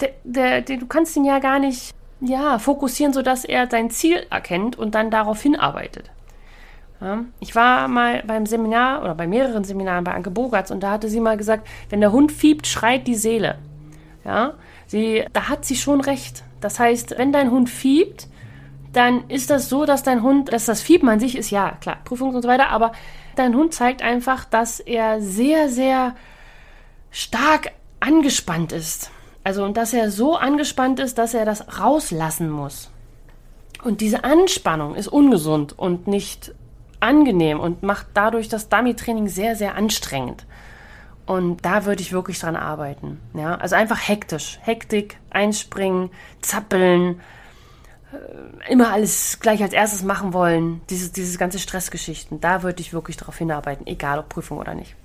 Der, 0.00 0.10
der, 0.24 0.62
der, 0.62 0.78
du 0.78 0.86
kannst 0.86 1.14
ihn 1.16 1.24
ja 1.24 1.38
gar 1.38 1.58
nicht, 1.58 1.94
ja, 2.20 2.58
fokussieren, 2.58 3.12
sodass 3.12 3.44
er 3.44 3.68
sein 3.70 3.90
Ziel 3.90 4.26
erkennt 4.30 4.78
und 4.78 4.94
dann 4.94 5.10
darauf 5.10 5.42
hinarbeitet. 5.42 6.10
Ja, 7.02 7.24
ich 7.40 7.54
war 7.54 7.88
mal 7.88 8.22
beim 8.26 8.46
Seminar 8.46 9.02
oder 9.02 9.14
bei 9.14 9.26
mehreren 9.26 9.64
Seminaren 9.64 10.04
bei 10.04 10.14
Anke 10.14 10.30
Bogarts 10.30 10.70
und 10.70 10.82
da 10.82 10.92
hatte 10.92 11.08
sie 11.08 11.20
mal 11.20 11.36
gesagt, 11.36 11.68
wenn 11.90 12.00
der 12.00 12.12
Hund 12.12 12.32
fiebt, 12.32 12.66
schreit 12.66 13.06
die 13.06 13.16
Seele. 13.16 13.58
Ja, 14.24 14.54
sie, 14.92 15.24
da 15.32 15.48
hat 15.48 15.64
sie 15.64 15.74
schon 15.74 16.00
recht. 16.00 16.44
Das 16.60 16.78
heißt, 16.78 17.18
wenn 17.18 17.32
dein 17.32 17.50
Hund 17.50 17.68
fiebt, 17.68 18.28
dann 18.92 19.28
ist 19.28 19.50
das 19.50 19.68
so, 19.68 19.84
dass 19.84 20.04
dein 20.04 20.22
Hund, 20.22 20.52
dass 20.52 20.66
das 20.66 20.80
Fiepen 20.80 21.08
an 21.08 21.18
sich 21.18 21.36
ist, 21.36 21.50
ja, 21.50 21.72
klar, 21.80 21.98
Prüfung 22.04 22.34
und 22.34 22.42
so 22.42 22.48
weiter, 22.48 22.68
aber 22.68 22.92
dein 23.34 23.56
Hund 23.56 23.74
zeigt 23.74 24.02
einfach, 24.02 24.44
dass 24.44 24.78
er 24.78 25.20
sehr, 25.20 25.68
sehr 25.68 26.14
stark 27.10 27.72
angespannt 28.00 28.72
ist. 28.72 29.10
Also, 29.44 29.64
und 29.64 29.76
dass 29.76 29.92
er 29.92 30.10
so 30.10 30.36
angespannt 30.36 31.00
ist, 31.00 31.18
dass 31.18 31.34
er 31.34 31.44
das 31.44 31.80
rauslassen 31.80 32.50
muss. 32.50 32.90
Und 33.82 34.00
diese 34.00 34.22
Anspannung 34.22 34.94
ist 34.94 35.08
ungesund 35.08 35.76
und 35.76 36.06
nicht 36.06 36.54
angenehm 37.00 37.58
und 37.58 37.82
macht 37.82 38.06
dadurch 38.14 38.48
das 38.48 38.68
Dummy-Training 38.68 39.26
sehr, 39.26 39.56
sehr 39.56 39.74
anstrengend. 39.74 40.46
Und 41.26 41.64
da 41.64 41.84
würde 41.84 42.02
ich 42.02 42.12
wirklich 42.12 42.38
dran 42.40 42.56
arbeiten. 42.56 43.20
Ja, 43.34 43.54
also 43.54 43.76
einfach 43.76 44.08
hektisch. 44.08 44.58
Hektik, 44.62 45.18
einspringen, 45.30 46.10
zappeln, 46.40 47.20
äh, 48.12 48.72
immer 48.72 48.92
alles 48.92 49.38
gleich 49.40 49.62
als 49.62 49.72
erstes 49.72 50.02
machen 50.02 50.32
wollen. 50.32 50.80
Dieses, 50.90 51.12
dieses 51.12 51.38
ganze 51.38 51.58
Stressgeschichten. 51.58 52.40
Da 52.40 52.62
würde 52.62 52.80
ich 52.80 52.92
wirklich 52.92 53.16
darauf 53.16 53.38
hinarbeiten, 53.38 53.86
egal 53.86 54.18
ob 54.18 54.28
Prüfung 54.28 54.58
oder 54.58 54.74
nicht. 54.74 54.96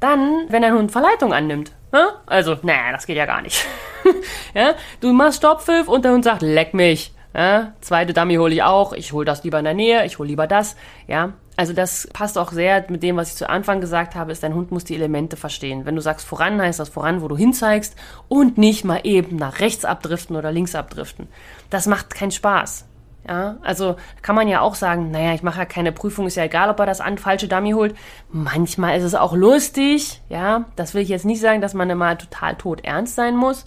Dann, 0.00 0.46
wenn 0.48 0.64
ein 0.64 0.72
Hund 0.72 0.90
Verleitung 0.90 1.32
annimmt. 1.34 1.72
Ja? 1.92 2.20
Also, 2.26 2.56
naja, 2.62 2.92
das 2.92 3.06
geht 3.06 3.16
ja 3.16 3.26
gar 3.26 3.42
nicht. 3.42 3.66
ja? 4.54 4.74
Du 5.00 5.12
machst 5.12 5.38
Stopppfiff 5.38 5.88
und 5.88 6.04
der 6.04 6.12
Hund 6.12 6.24
sagt, 6.24 6.42
leck 6.42 6.72
mich. 6.72 7.12
Ja? 7.34 7.74
Zweite 7.80 8.14
Dummy 8.14 8.36
hole 8.36 8.54
ich 8.54 8.62
auch. 8.62 8.92
Ich 8.92 9.12
hole 9.12 9.26
das 9.26 9.44
lieber 9.44 9.58
in 9.58 9.64
der 9.64 9.74
Nähe. 9.74 10.06
Ich 10.06 10.18
hole 10.18 10.28
lieber 10.28 10.46
das. 10.46 10.76
Ja, 11.08 11.34
also 11.58 11.72
das 11.72 12.06
passt 12.12 12.38
auch 12.38 12.52
sehr 12.52 12.84
mit 12.88 13.02
dem, 13.02 13.16
was 13.16 13.30
ich 13.30 13.34
zu 13.34 13.50
Anfang 13.50 13.80
gesagt 13.80 14.14
habe, 14.14 14.30
ist, 14.30 14.44
dein 14.44 14.54
Hund 14.54 14.70
muss 14.70 14.84
die 14.84 14.94
Elemente 14.94 15.36
verstehen. 15.36 15.86
Wenn 15.86 15.96
du 15.96 16.00
sagst 16.00 16.24
voran, 16.24 16.62
heißt 16.62 16.78
das 16.78 16.88
voran, 16.88 17.20
wo 17.20 17.26
du 17.26 17.36
hinzeigst 17.36 17.96
und 18.28 18.58
nicht 18.58 18.84
mal 18.84 19.00
eben 19.02 19.34
nach 19.34 19.58
rechts 19.58 19.84
abdriften 19.84 20.36
oder 20.36 20.52
links 20.52 20.76
abdriften. 20.76 21.26
Das 21.68 21.88
macht 21.88 22.14
keinen 22.14 22.30
Spaß. 22.30 22.84
Ja, 23.26 23.56
also 23.62 23.96
kann 24.22 24.36
man 24.36 24.46
ja 24.46 24.60
auch 24.60 24.76
sagen, 24.76 25.10
naja, 25.10 25.34
ich 25.34 25.42
mache 25.42 25.58
ja 25.58 25.64
keine 25.64 25.90
Prüfung, 25.90 26.28
ist 26.28 26.36
ja 26.36 26.44
egal, 26.44 26.70
ob 26.70 26.78
er 26.78 26.86
das 26.86 27.00
an 27.00 27.18
falsche 27.18 27.48
Dummy 27.48 27.72
holt. 27.72 27.96
Manchmal 28.30 28.96
ist 28.96 29.04
es 29.04 29.16
auch 29.16 29.34
lustig, 29.34 30.22
ja. 30.28 30.66
Das 30.76 30.94
will 30.94 31.02
ich 31.02 31.08
jetzt 31.08 31.26
nicht 31.26 31.40
sagen, 31.40 31.60
dass 31.60 31.74
man 31.74 31.90
immer 31.90 32.16
total 32.16 32.54
tot 32.54 32.84
ernst 32.84 33.16
sein 33.16 33.34
muss. 33.34 33.66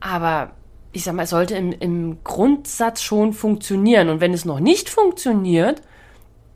Aber 0.00 0.50
ich 0.92 1.04
sag 1.04 1.14
mal, 1.14 1.22
es 1.22 1.30
sollte 1.30 1.54
im, 1.54 1.72
im 1.72 2.22
Grundsatz 2.24 3.00
schon 3.00 3.32
funktionieren. 3.32 4.10
Und 4.10 4.20
wenn 4.20 4.34
es 4.34 4.44
noch 4.44 4.60
nicht 4.60 4.90
funktioniert, 4.90 5.80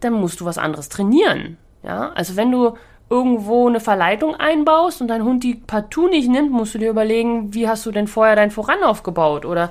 dann 0.05 0.13
musst 0.15 0.41
du 0.41 0.45
was 0.45 0.59
anderes 0.59 0.89
trainieren. 0.89 1.57
Ja, 1.83 2.13
also 2.15 2.37
wenn 2.37 2.51
du 2.51 2.75
irgendwo 3.11 3.69
eine 3.69 3.81
Verleitung 3.81 4.35
einbaust 4.35 5.01
und 5.01 5.09
dein 5.09 5.25
Hund 5.25 5.45
die 5.45 5.55
partout 5.55 6.09
nicht 6.09 6.29
nimmt, 6.29 6.51
musst 6.51 6.75
du 6.75 6.79
dir 6.79 6.91
überlegen, 6.91 7.53
wie 7.53 7.69
hast 7.69 7.85
du 7.85 7.91
denn 7.91 8.07
vorher 8.07 8.37
dein 8.37 8.51
Voran 8.51 8.83
aufgebaut 8.83 9.45
oder 9.45 9.71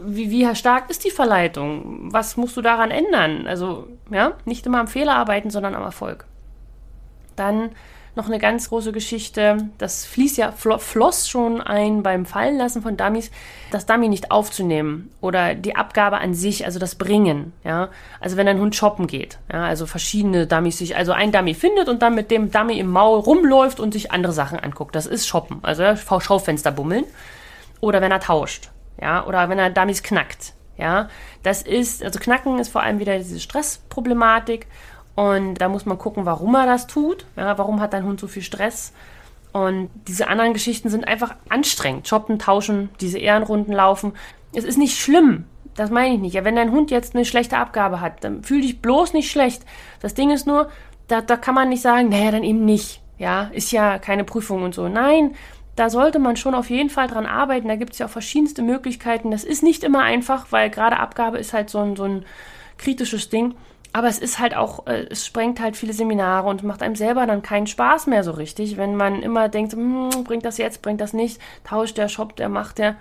wie, 0.00 0.30
wie 0.30 0.54
stark 0.54 0.90
ist 0.90 1.04
die 1.04 1.10
Verleitung? 1.10 2.08
Was 2.12 2.36
musst 2.36 2.56
du 2.56 2.62
daran 2.62 2.90
ändern? 2.90 3.46
Also, 3.46 3.86
ja, 4.10 4.32
nicht 4.44 4.66
immer 4.66 4.80
am 4.80 4.88
Fehler 4.88 5.14
arbeiten, 5.14 5.50
sondern 5.50 5.74
am 5.74 5.82
Erfolg. 5.82 6.24
Dann 7.36 7.70
noch 8.16 8.26
eine 8.26 8.38
ganz 8.38 8.68
große 8.68 8.92
Geschichte. 8.92 9.68
Das 9.78 10.04
fließt 10.06 10.36
ja, 10.36 10.52
floss 10.52 11.28
schon 11.28 11.60
ein 11.60 12.02
beim 12.02 12.26
Fallenlassen 12.26 12.82
von 12.82 12.96
Dummies, 12.96 13.30
das 13.70 13.86
Dummy 13.86 14.08
nicht 14.08 14.30
aufzunehmen 14.30 15.10
oder 15.20 15.54
die 15.54 15.76
Abgabe 15.76 16.18
an 16.18 16.34
sich, 16.34 16.64
also 16.64 16.78
das 16.78 16.94
Bringen. 16.94 17.52
Ja, 17.64 17.88
also 18.20 18.36
wenn 18.36 18.48
ein 18.48 18.60
Hund 18.60 18.76
shoppen 18.76 19.06
geht, 19.06 19.38
ja, 19.52 19.64
also 19.64 19.86
verschiedene 19.86 20.46
Dummies 20.46 20.78
sich, 20.78 20.96
also 20.96 21.12
ein 21.12 21.32
Dummy 21.32 21.54
findet 21.54 21.88
und 21.88 22.02
dann 22.02 22.14
mit 22.14 22.30
dem 22.30 22.50
Dummy 22.50 22.78
im 22.78 22.90
Maul 22.90 23.18
rumläuft 23.18 23.80
und 23.80 23.92
sich 23.92 24.12
andere 24.12 24.32
Sachen 24.32 24.58
anguckt. 24.58 24.94
Das 24.94 25.06
ist 25.06 25.26
shoppen, 25.26 25.58
also 25.62 25.84
Schaufenster 25.96 26.70
bummeln. 26.70 27.04
Oder 27.80 28.00
wenn 28.00 28.12
er 28.12 28.20
tauscht. 28.20 28.70
ja, 29.00 29.26
oder 29.26 29.48
wenn 29.48 29.58
er 29.58 29.70
Dummies 29.70 30.02
knackt, 30.02 30.54
ja. 30.78 31.08
Das 31.42 31.62
ist, 31.62 32.02
also 32.02 32.18
Knacken 32.18 32.58
ist 32.58 32.68
vor 32.68 32.82
allem 32.82 32.98
wieder 32.98 33.18
diese 33.18 33.40
Stressproblematik 33.40 34.66
und 35.14 35.54
da 35.54 35.68
muss 35.68 35.86
man 35.86 35.98
gucken, 35.98 36.26
warum 36.26 36.54
er 36.54 36.66
das 36.66 36.86
tut, 36.86 37.26
ja, 37.36 37.56
warum 37.58 37.80
hat 37.80 37.92
dein 37.92 38.04
Hund 38.04 38.20
so 38.20 38.26
viel 38.26 38.42
Stress 38.42 38.92
und 39.54 39.88
diese 40.08 40.26
anderen 40.26 40.52
Geschichten 40.52 40.90
sind 40.90 41.06
einfach 41.06 41.36
anstrengend. 41.48 42.08
Shoppen, 42.08 42.40
tauschen, 42.40 42.88
diese 43.00 43.18
Ehrenrunden 43.18 43.72
laufen. 43.72 44.14
Es 44.52 44.64
ist 44.64 44.78
nicht 44.78 44.98
schlimm. 44.98 45.44
Das 45.76 45.90
meine 45.90 46.16
ich 46.16 46.20
nicht. 46.20 46.34
Ja, 46.34 46.44
wenn 46.44 46.56
dein 46.56 46.72
Hund 46.72 46.90
jetzt 46.90 47.14
eine 47.14 47.24
schlechte 47.24 47.56
Abgabe 47.56 48.00
hat, 48.00 48.24
dann 48.24 48.42
fühl 48.42 48.62
dich 48.62 48.82
bloß 48.82 49.12
nicht 49.12 49.30
schlecht. 49.30 49.62
Das 50.00 50.14
Ding 50.14 50.30
ist 50.30 50.48
nur, 50.48 50.70
da, 51.06 51.20
da 51.20 51.36
kann 51.36 51.54
man 51.54 51.68
nicht 51.68 51.82
sagen, 51.82 52.08
naja, 52.08 52.32
dann 52.32 52.42
eben 52.42 52.64
nicht. 52.64 53.00
Ja, 53.16 53.44
ist 53.52 53.70
ja 53.70 54.00
keine 54.00 54.24
Prüfung 54.24 54.64
und 54.64 54.74
so. 54.74 54.88
Nein, 54.88 55.36
da 55.76 55.88
sollte 55.88 56.18
man 56.18 56.34
schon 56.34 56.56
auf 56.56 56.68
jeden 56.68 56.90
Fall 56.90 57.06
dran 57.06 57.26
arbeiten. 57.26 57.68
Da 57.68 57.76
gibt 57.76 57.92
es 57.92 58.00
ja 58.00 58.06
auch 58.06 58.10
verschiedenste 58.10 58.60
Möglichkeiten. 58.62 59.30
Das 59.30 59.44
ist 59.44 59.62
nicht 59.62 59.84
immer 59.84 60.00
einfach, 60.00 60.46
weil 60.50 60.68
gerade 60.68 60.98
Abgabe 60.98 61.38
ist 61.38 61.52
halt 61.52 61.70
so 61.70 61.78
ein, 61.78 61.94
so 61.94 62.02
ein 62.02 62.24
kritisches 62.76 63.28
Ding. 63.28 63.54
Aber 63.94 64.08
es 64.08 64.18
ist 64.18 64.40
halt 64.40 64.56
auch, 64.56 64.88
äh, 64.88 65.06
es 65.08 65.24
sprengt 65.24 65.60
halt 65.60 65.76
viele 65.76 65.92
Seminare 65.92 66.48
und 66.48 66.64
macht 66.64 66.82
einem 66.82 66.96
selber 66.96 67.26
dann 67.26 67.42
keinen 67.42 67.68
Spaß 67.68 68.08
mehr 68.08 68.24
so 68.24 68.32
richtig, 68.32 68.76
wenn 68.76 68.96
man 68.96 69.22
immer 69.22 69.48
denkt, 69.48 69.72
hm, 69.72 70.10
bringt 70.24 70.44
das 70.44 70.58
jetzt, 70.58 70.82
bringt 70.82 71.00
das 71.00 71.12
nicht, 71.12 71.40
tauscht 71.62 71.96
der, 71.96 72.08
shoppt 72.08 72.40
der, 72.40 72.48
macht 72.48 72.78
der. 72.78 72.96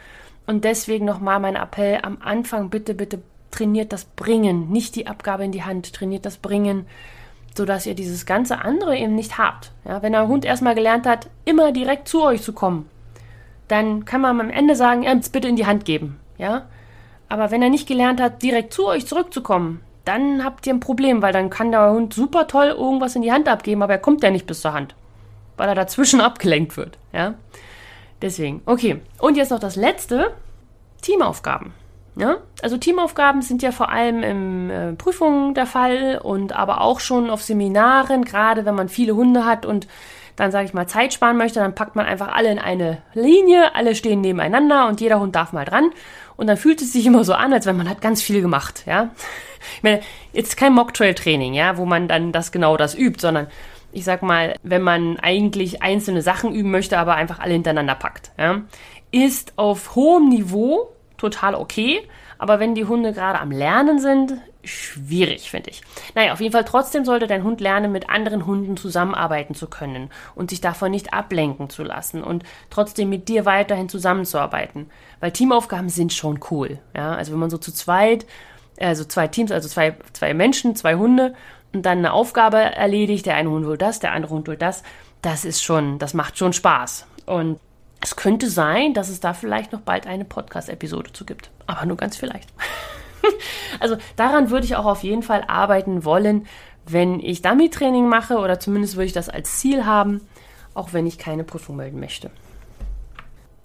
Und 0.45 0.65
deswegen 0.65 1.06
nochmal 1.06 1.39
mein 1.39 1.56
Appell 1.56 1.97
am 2.03 2.19
Anfang, 2.21 2.69
bitte, 2.69 2.93
bitte 2.93 3.23
trainiert 3.49 3.91
das 3.91 4.06
Bringen, 4.06 4.69
nicht 4.69 4.95
die 4.95 5.08
Abgabe 5.08 5.43
in 5.43 5.51
die 5.51 5.63
Hand, 5.63 5.93
trainiert 5.93 6.27
das 6.27 6.38
Bringen, 6.38 6.86
sodass 7.58 7.88
ihr 7.88 7.95
dieses 7.95 8.27
ganze 8.27 8.60
andere 8.60 8.95
eben 8.95 9.15
nicht 9.15 9.39
habt. 9.39 9.71
Ja, 9.86 10.03
wenn 10.03 10.12
der 10.12 10.27
Hund 10.27 10.45
erstmal 10.45 10.75
gelernt 10.75 11.08
hat, 11.08 11.27
immer 11.43 11.71
direkt 11.71 12.08
zu 12.08 12.21
euch 12.21 12.43
zu 12.43 12.53
kommen, 12.53 12.88
dann 13.67 14.06
kann 14.06 14.21
man 14.21 14.39
am 14.39 14.51
Ende 14.51 14.75
sagen, 14.75 15.01
ja, 15.01 15.15
bitte 15.15 15.47
in 15.47 15.56
die 15.56 15.65
Hand 15.65 15.86
geben. 15.86 16.19
Ja, 16.38 16.67
aber 17.29 17.49
wenn 17.49 17.63
er 17.63 17.71
nicht 17.71 17.88
gelernt 17.88 18.21
hat, 18.21 18.43
direkt 18.43 18.73
zu 18.73 18.86
euch 18.86 19.08
zurückzukommen, 19.08 19.82
dann 20.05 20.43
habt 20.43 20.67
ihr 20.67 20.73
ein 20.73 20.79
Problem, 20.79 21.21
weil 21.21 21.33
dann 21.33 21.49
kann 21.49 21.71
der 21.71 21.91
Hund 21.91 22.13
super 22.13 22.47
toll 22.47 22.67
irgendwas 22.67 23.15
in 23.15 23.21
die 23.21 23.31
Hand 23.31 23.47
abgeben, 23.47 23.83
aber 23.83 23.93
er 23.93 23.99
kommt 23.99 24.23
ja 24.23 24.31
nicht 24.31 24.47
bis 24.47 24.61
zur 24.61 24.73
Hand, 24.73 24.95
weil 25.57 25.69
er 25.69 25.75
dazwischen 25.75 26.21
abgelenkt 26.21 26.77
wird. 26.77 26.97
Ja, 27.13 27.35
deswegen. 28.21 28.61
Okay. 28.65 29.01
Und 29.19 29.37
jetzt 29.37 29.51
noch 29.51 29.59
das 29.59 29.75
letzte: 29.75 30.33
Teamaufgaben. 31.01 31.73
Ja? 32.15 32.37
Also 32.61 32.77
Teamaufgaben 32.77 33.41
sind 33.41 33.61
ja 33.63 33.71
vor 33.71 33.89
allem 33.89 34.23
in 34.23 34.69
äh, 34.69 34.93
Prüfungen 34.93 35.53
der 35.55 35.65
Fall 35.65 36.19
und 36.21 36.53
aber 36.53 36.81
auch 36.81 36.99
schon 36.99 37.29
auf 37.29 37.41
Seminaren, 37.41 38.23
gerade 38.23 38.65
wenn 38.65 38.75
man 38.75 38.89
viele 38.89 39.15
Hunde 39.15 39.45
hat 39.45 39.65
und 39.65 39.87
dann 40.35 40.51
sage 40.51 40.65
ich 40.65 40.73
mal 40.73 40.87
Zeit 40.87 41.13
sparen 41.13 41.37
möchte, 41.37 41.59
dann 41.59 41.75
packt 41.75 41.95
man 41.95 42.05
einfach 42.05 42.29
alle 42.29 42.51
in 42.51 42.59
eine 42.59 43.01
Linie, 43.13 43.75
alle 43.75 43.95
stehen 43.95 44.21
nebeneinander 44.21 44.87
und 44.87 45.01
jeder 45.01 45.19
Hund 45.19 45.35
darf 45.35 45.53
mal 45.53 45.65
dran 45.65 45.91
und 46.35 46.47
dann 46.47 46.57
fühlt 46.57 46.81
es 46.81 46.93
sich 46.93 47.05
immer 47.05 47.23
so 47.23 47.33
an, 47.33 47.53
als 47.53 47.65
wenn 47.65 47.77
man 47.77 47.89
hat 47.89 48.01
ganz 48.01 48.21
viel 48.21 48.41
gemacht, 48.41 48.83
ja. 48.85 49.09
Ich 49.77 49.83
meine, 49.83 50.01
jetzt 50.33 50.57
kein 50.57 50.73
Mocktrail-Training, 50.73 51.53
ja, 51.53 51.77
wo 51.77 51.85
man 51.85 52.07
dann 52.07 52.31
das 52.31 52.51
genau 52.51 52.75
das 52.75 52.95
übt, 52.95 53.21
sondern 53.21 53.47
ich 53.93 54.03
sag 54.03 54.23
mal, 54.23 54.55
wenn 54.63 54.81
man 54.81 55.19
eigentlich 55.19 55.83
einzelne 55.83 56.21
Sachen 56.21 56.53
üben 56.53 56.71
möchte, 56.71 56.97
aber 56.97 57.15
einfach 57.15 57.39
alle 57.39 57.53
hintereinander 57.53 57.95
packt, 57.95 58.31
ja, 58.37 58.61
ist 59.11 59.53
auf 59.55 59.95
hohem 59.95 60.29
Niveau 60.29 60.89
total 61.17 61.55
okay. 61.55 62.01
Aber 62.43 62.60
wenn 62.60 62.75
die 62.75 62.84
Hunde 62.84 63.13
gerade 63.13 63.39
am 63.39 63.51
Lernen 63.51 63.99
sind, 63.99 64.34
schwierig, 64.65 65.49
finde 65.49 65.69
ich. 65.69 65.82
Naja, 66.13 66.34
auf 66.34 66.41
jeden 66.41 66.51
Fall 66.51 66.65
trotzdem 66.65 67.06
sollte 67.06 67.25
dein 67.25 67.45
Hund 67.45 67.62
lernen, 67.62 67.93
mit 67.93 68.10
anderen 68.10 68.45
Hunden 68.45 68.75
zusammenarbeiten 68.75 69.56
zu 69.56 69.67
können 69.67 70.10
und 70.36 70.49
sich 70.49 70.60
davon 70.60 70.91
nicht 70.91 71.13
ablenken 71.13 71.69
zu 71.69 71.84
lassen 71.84 72.21
und 72.21 72.43
trotzdem 72.69 73.08
mit 73.08 73.29
dir 73.29 73.45
weiterhin 73.45 73.88
zusammenzuarbeiten. 73.88 74.89
Weil 75.21 75.32
Teamaufgaben 75.32 75.88
sind 75.88 76.12
schon 76.12 76.41
cool. 76.51 76.79
Ja, 76.93 77.15
also 77.15 77.32
wenn 77.32 77.39
man 77.39 77.49
so 77.49 77.58
zu 77.58 77.71
zweit 77.71 78.25
also 78.77 79.06
zwei 79.06 79.27
Teams, 79.29 79.51
also 79.51 79.69
zwei, 79.69 79.95
zwei 80.12 80.34
Menschen, 80.34 80.75
zwei 80.75 80.95
Hunde 80.95 81.36
und 81.71 81.86
dann 81.86 81.99
eine 81.99 82.12
Aufgabe 82.12 82.58
erledigt. 82.58 83.25
Der 83.25 83.36
eine 83.36 83.49
Hund 83.49 83.65
will 83.65 83.77
das, 83.77 83.99
der 83.99 84.12
andere 84.12 84.34
Hund 84.34 84.47
will 84.49 84.58
das. 84.58 84.84
Das 85.21 85.45
ist 85.45 85.63
schon, 85.63 85.97
das 85.97 86.13
macht 86.13 86.38
schon 86.38 86.51
Spaß. 86.51 87.08
Und 87.25 87.60
es 88.03 88.17
könnte 88.17 88.49
sein, 88.49 88.93
dass 88.93 89.07
es 89.07 89.21
da 89.21 89.33
vielleicht 89.33 89.71
noch 89.71 89.79
bald 89.79 90.07
eine 90.07 90.25
Podcast-Episode 90.25 91.13
zu 91.13 91.25
gibt. 91.25 91.49
Aber 91.67 91.85
nur 91.85 91.95
ganz 91.95 92.17
vielleicht. 92.17 92.49
also 93.79 93.95
daran 94.17 94.49
würde 94.49 94.65
ich 94.65 94.75
auch 94.75 94.85
auf 94.85 95.03
jeden 95.03 95.23
Fall 95.23 95.45
arbeiten 95.47 96.03
wollen, 96.03 96.45
wenn 96.85 97.21
ich 97.21 97.41
Dummy-Training 97.41 98.07
mache 98.09 98.39
oder 98.39 98.59
zumindest 98.59 98.97
würde 98.97 99.05
ich 99.05 99.13
das 99.13 99.29
als 99.29 99.57
Ziel 99.57 99.85
haben, 99.85 100.19
auch 100.73 100.91
wenn 100.91 101.07
ich 101.07 101.17
keine 101.17 101.45
Prüfung 101.45 101.77
melden 101.77 102.01
möchte. 102.01 102.29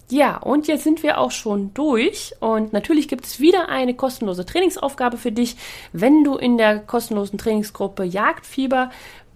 Ja, 0.09 0.37
und 0.37 0.67
jetzt 0.67 0.85
sind 0.85 1.03
wir 1.03 1.19
auch 1.19 1.31
schon 1.31 1.73
durch. 1.73 2.33
Und 2.39 2.71
natürlich 2.71 3.09
gibt 3.09 3.25
es 3.25 3.41
wieder 3.41 3.67
eine 3.67 3.93
kostenlose 3.93 4.45
Trainingsaufgabe 4.45 5.17
für 5.17 5.33
dich, 5.33 5.57
wenn 5.91 6.23
du 6.23 6.35
in 6.35 6.57
der 6.57 6.79
kostenlosen 6.79 7.37
Trainingsgruppe 7.37 8.05
Jagdfieber 8.05 8.89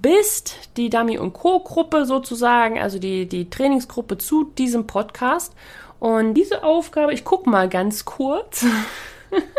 bist, 0.03 0.69
die 0.77 0.91
Dummy 0.91 1.17
und 1.17 1.33
Co. 1.33 1.61
Gruppe 1.61 2.05
sozusagen, 2.05 2.77
also 2.77 2.99
die, 2.99 3.25
die 3.25 3.49
Trainingsgruppe 3.49 4.19
zu 4.19 4.51
diesem 4.57 4.85
Podcast. 4.85 5.55
Und 5.99 6.35
diese 6.35 6.63
Aufgabe, 6.63 7.13
ich 7.13 7.25
gucke 7.25 7.49
mal 7.49 7.67
ganz 7.69 8.05
kurz, 8.05 8.63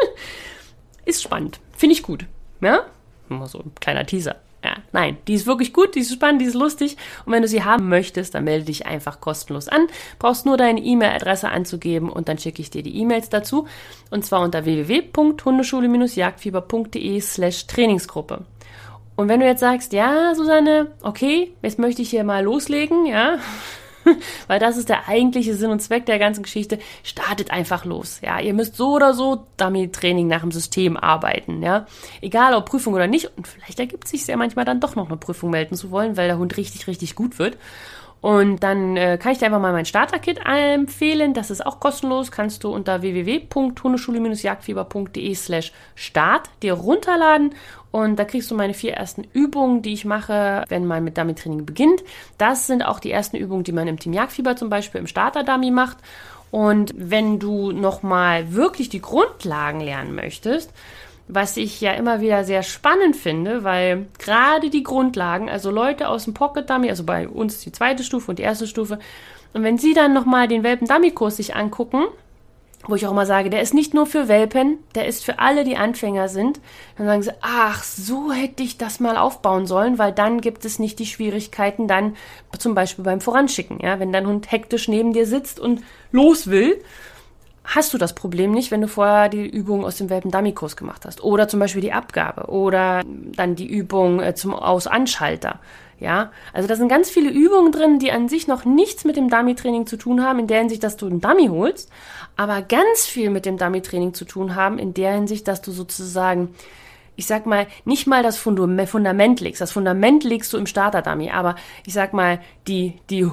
ist 1.04 1.20
spannend. 1.22 1.58
Finde 1.72 1.94
ich 1.94 2.04
gut. 2.04 2.26
Ja? 2.60 2.84
Immer 3.28 3.48
so 3.48 3.58
ein 3.58 3.72
kleiner 3.80 4.06
Teaser. 4.06 4.36
Ja, 4.62 4.76
nein, 4.92 5.16
die 5.28 5.34
ist 5.34 5.46
wirklich 5.46 5.72
gut, 5.74 5.94
die 5.94 6.00
ist 6.00 6.10
spannend, 6.12 6.40
die 6.40 6.46
ist 6.46 6.54
lustig. 6.54 6.96
Und 7.26 7.32
wenn 7.32 7.42
du 7.42 7.48
sie 7.48 7.64
haben 7.64 7.90
möchtest, 7.90 8.34
dann 8.34 8.44
melde 8.44 8.64
dich 8.66 8.86
einfach 8.86 9.20
kostenlos 9.20 9.68
an. 9.68 9.88
Brauchst 10.18 10.46
nur 10.46 10.56
deine 10.56 10.80
E-Mail-Adresse 10.80 11.50
anzugeben 11.50 12.08
und 12.08 12.28
dann 12.28 12.38
schicke 12.38 12.62
ich 12.62 12.70
dir 12.70 12.82
die 12.82 12.96
E-Mails 12.98 13.28
dazu. 13.28 13.66
Und 14.10 14.24
zwar 14.24 14.40
unter 14.40 14.64
www.hundeschule-jagdfieber.de 14.64 17.20
slash 17.20 17.66
Trainingsgruppe. 17.66 18.46
Und 19.16 19.28
wenn 19.28 19.40
du 19.40 19.46
jetzt 19.46 19.60
sagst, 19.60 19.92
ja, 19.92 20.34
Susanne, 20.34 20.88
okay, 21.02 21.52
jetzt 21.62 21.78
möchte 21.78 22.02
ich 22.02 22.10
hier 22.10 22.24
mal 22.24 22.42
loslegen, 22.42 23.06
ja, 23.06 23.38
weil 24.48 24.58
das 24.58 24.76
ist 24.76 24.88
der 24.88 25.08
eigentliche 25.08 25.54
Sinn 25.54 25.70
und 25.70 25.80
Zweck 25.80 26.06
der 26.06 26.18
ganzen 26.18 26.42
Geschichte. 26.42 26.78
Startet 27.02 27.50
einfach 27.50 27.84
los. 27.84 28.20
Ja, 28.22 28.40
ihr 28.40 28.54
müsst 28.54 28.76
so 28.76 28.94
oder 28.94 29.14
so 29.14 29.46
Dummy-Training 29.56 30.26
nach 30.26 30.40
dem 30.40 30.52
System 30.52 30.96
arbeiten. 30.96 31.62
Ja, 31.62 31.86
egal 32.20 32.54
ob 32.54 32.66
Prüfung 32.66 32.94
oder 32.94 33.06
nicht. 33.06 33.30
Und 33.36 33.46
vielleicht 33.46 33.80
ergibt 33.80 34.04
es 34.04 34.10
sich 34.10 34.26
ja 34.26 34.36
manchmal 34.36 34.64
dann 34.64 34.80
doch 34.80 34.96
noch 34.96 35.06
eine 35.06 35.16
Prüfung 35.16 35.50
melden 35.50 35.76
zu 35.76 35.90
wollen, 35.90 36.16
weil 36.16 36.28
der 36.28 36.38
Hund 36.38 36.56
richtig, 36.56 36.86
richtig 36.86 37.14
gut 37.14 37.38
wird. 37.38 37.58
Und 38.20 38.62
dann 38.62 38.96
äh, 38.96 39.18
kann 39.18 39.32
ich 39.32 39.38
dir 39.38 39.46
einfach 39.46 39.60
mal 39.60 39.72
mein 39.72 39.84
Starter-Kit 39.84 40.40
empfehlen. 40.46 41.34
Das 41.34 41.50
ist 41.50 41.66
auch 41.66 41.78
kostenlos. 41.78 42.32
Kannst 42.32 42.64
du 42.64 42.72
unter 42.72 43.02
www.hundeschule-jagdfieber.de 43.02 45.34
slash 45.34 45.72
start 45.94 46.48
dir 46.62 46.72
runterladen. 46.72 47.54
Und 47.94 48.16
da 48.16 48.24
kriegst 48.24 48.50
du 48.50 48.56
meine 48.56 48.74
vier 48.74 48.94
ersten 48.94 49.22
Übungen, 49.22 49.80
die 49.80 49.92
ich 49.92 50.04
mache, 50.04 50.64
wenn 50.68 50.84
man 50.84 51.04
mit 51.04 51.16
Dummy-Training 51.16 51.64
beginnt. 51.64 52.02
Das 52.38 52.66
sind 52.66 52.84
auch 52.84 52.98
die 52.98 53.12
ersten 53.12 53.36
Übungen, 53.36 53.62
die 53.62 53.70
man 53.70 53.86
im 53.86 54.00
Team 54.00 54.12
Jagdfieber 54.12 54.56
zum 54.56 54.68
Beispiel 54.68 55.00
im 55.00 55.06
Starter-Dummy 55.06 55.70
macht. 55.70 55.98
Und 56.50 56.92
wenn 56.96 57.38
du 57.38 57.70
nochmal 57.70 58.52
wirklich 58.52 58.88
die 58.88 59.00
Grundlagen 59.00 59.78
lernen 59.78 60.12
möchtest, 60.12 60.72
was 61.28 61.56
ich 61.56 61.80
ja 61.80 61.92
immer 61.92 62.20
wieder 62.20 62.42
sehr 62.42 62.64
spannend 62.64 63.14
finde, 63.14 63.62
weil 63.62 64.06
gerade 64.18 64.70
die 64.70 64.82
Grundlagen, 64.82 65.48
also 65.48 65.70
Leute 65.70 66.08
aus 66.08 66.24
dem 66.24 66.34
Pocket 66.34 66.68
Dummy, 66.68 66.90
also 66.90 67.04
bei 67.04 67.28
uns 67.28 67.60
die 67.60 67.70
zweite 67.70 68.02
Stufe 68.02 68.32
und 68.32 68.40
die 68.40 68.42
erste 68.42 68.66
Stufe, 68.66 68.98
und 69.52 69.62
wenn 69.62 69.78
sie 69.78 69.94
dann 69.94 70.12
nochmal 70.12 70.48
den 70.48 70.64
Welpen 70.64 70.88
Dummy 70.88 71.12
Kurs 71.12 71.36
sich 71.36 71.54
angucken, 71.54 72.06
wo 72.86 72.94
ich 72.94 73.06
auch 73.06 73.12
immer 73.12 73.26
sage, 73.26 73.50
der 73.50 73.62
ist 73.62 73.74
nicht 73.74 73.94
nur 73.94 74.06
für 74.06 74.28
Welpen, 74.28 74.78
der 74.94 75.06
ist 75.06 75.24
für 75.24 75.38
alle, 75.38 75.64
die 75.64 75.76
Anfänger 75.76 76.28
sind. 76.28 76.60
Dann 76.96 77.06
sagen 77.06 77.22
sie, 77.22 77.32
ach, 77.40 77.82
so 77.82 78.32
hätte 78.32 78.62
ich 78.62 78.78
das 78.78 79.00
mal 79.00 79.16
aufbauen 79.16 79.66
sollen, 79.66 79.98
weil 79.98 80.12
dann 80.12 80.40
gibt 80.40 80.64
es 80.64 80.78
nicht 80.78 80.98
die 80.98 81.06
Schwierigkeiten 81.06 81.88
dann 81.88 82.16
zum 82.58 82.74
Beispiel 82.74 83.04
beim 83.04 83.20
Voranschicken. 83.20 83.80
Ja, 83.80 84.00
wenn 84.00 84.12
dein 84.12 84.26
Hund 84.26 84.50
hektisch 84.50 84.88
neben 84.88 85.12
dir 85.12 85.26
sitzt 85.26 85.60
und 85.60 85.82
los 86.12 86.48
will 86.48 86.80
hast 87.64 87.94
du 87.94 87.98
das 87.98 88.14
Problem 88.14 88.52
nicht, 88.52 88.70
wenn 88.70 88.82
du 88.82 88.88
vorher 88.88 89.28
die 89.28 89.46
Übung 89.46 89.84
aus 89.84 89.96
dem 89.96 90.10
Welpen-Dummy-Kurs 90.10 90.76
gemacht 90.76 91.04
hast. 91.06 91.24
Oder 91.24 91.48
zum 91.48 91.60
Beispiel 91.60 91.80
die 91.80 91.92
Abgabe. 91.92 92.50
Oder 92.50 93.02
dann 93.06 93.56
die 93.56 93.66
Übung 93.66 94.20
äh, 94.20 94.34
zum 94.34 94.54
Aus-Anschalter. 94.54 95.60
Ja, 96.00 96.32
also 96.52 96.68
da 96.68 96.76
sind 96.76 96.88
ganz 96.88 97.08
viele 97.08 97.30
Übungen 97.30 97.72
drin, 97.72 97.98
die 97.98 98.10
an 98.10 98.28
sich 98.28 98.46
noch 98.46 98.64
nichts 98.64 99.04
mit 99.04 99.16
dem 99.16 99.30
Dummy-Training 99.30 99.86
zu 99.86 99.96
tun 99.96 100.22
haben, 100.22 100.40
in 100.40 100.46
der 100.46 100.58
Hinsicht, 100.58 100.82
dass 100.82 100.96
du 100.96 101.06
einen 101.06 101.20
Dummy 101.20 101.46
holst, 101.46 101.90
aber 102.36 102.62
ganz 102.62 103.06
viel 103.06 103.30
mit 103.30 103.46
dem 103.46 103.58
Dummy-Training 103.58 104.12
zu 104.12 104.24
tun 104.24 104.54
haben, 104.54 104.78
in 104.78 104.92
der 104.92 105.12
Hinsicht, 105.14 105.46
dass 105.46 105.62
du 105.62 105.70
sozusagen, 105.70 106.54
ich 107.16 107.26
sag 107.26 107.46
mal, 107.46 107.66
nicht 107.84 108.06
mal 108.06 108.22
das 108.22 108.36
Fundament 108.36 109.40
legst. 109.40 109.60
Das 109.60 109.72
Fundament 109.72 110.24
legst 110.24 110.52
du 110.52 110.58
im 110.58 110.66
Starter-Dummy, 110.66 111.30
aber 111.30 111.54
ich 111.86 111.94
sag 111.94 112.12
mal, 112.12 112.40
die, 112.66 112.98
die 113.08 113.28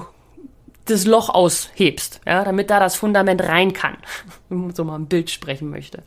das 0.84 1.04
Loch 1.04 1.28
aushebst, 1.28 2.20
ja, 2.26 2.44
damit 2.44 2.70
da 2.70 2.80
das 2.80 2.96
Fundament 2.96 3.42
rein 3.42 3.72
kann, 3.72 3.96
wenn 4.48 4.58
man 4.58 4.74
so 4.74 4.84
mal 4.84 4.96
ein 4.96 5.06
Bild 5.06 5.30
sprechen 5.30 5.70
möchte. 5.70 6.02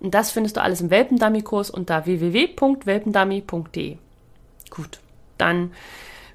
Und 0.00 0.14
das 0.14 0.30
findest 0.30 0.56
du 0.56 0.62
alles 0.62 0.80
im 0.80 0.90
Welpendummy-Kurs 0.90 1.70
unter 1.70 2.06
www.welpendummy.de. 2.06 3.96
Gut, 4.70 5.00
dann 5.38 5.70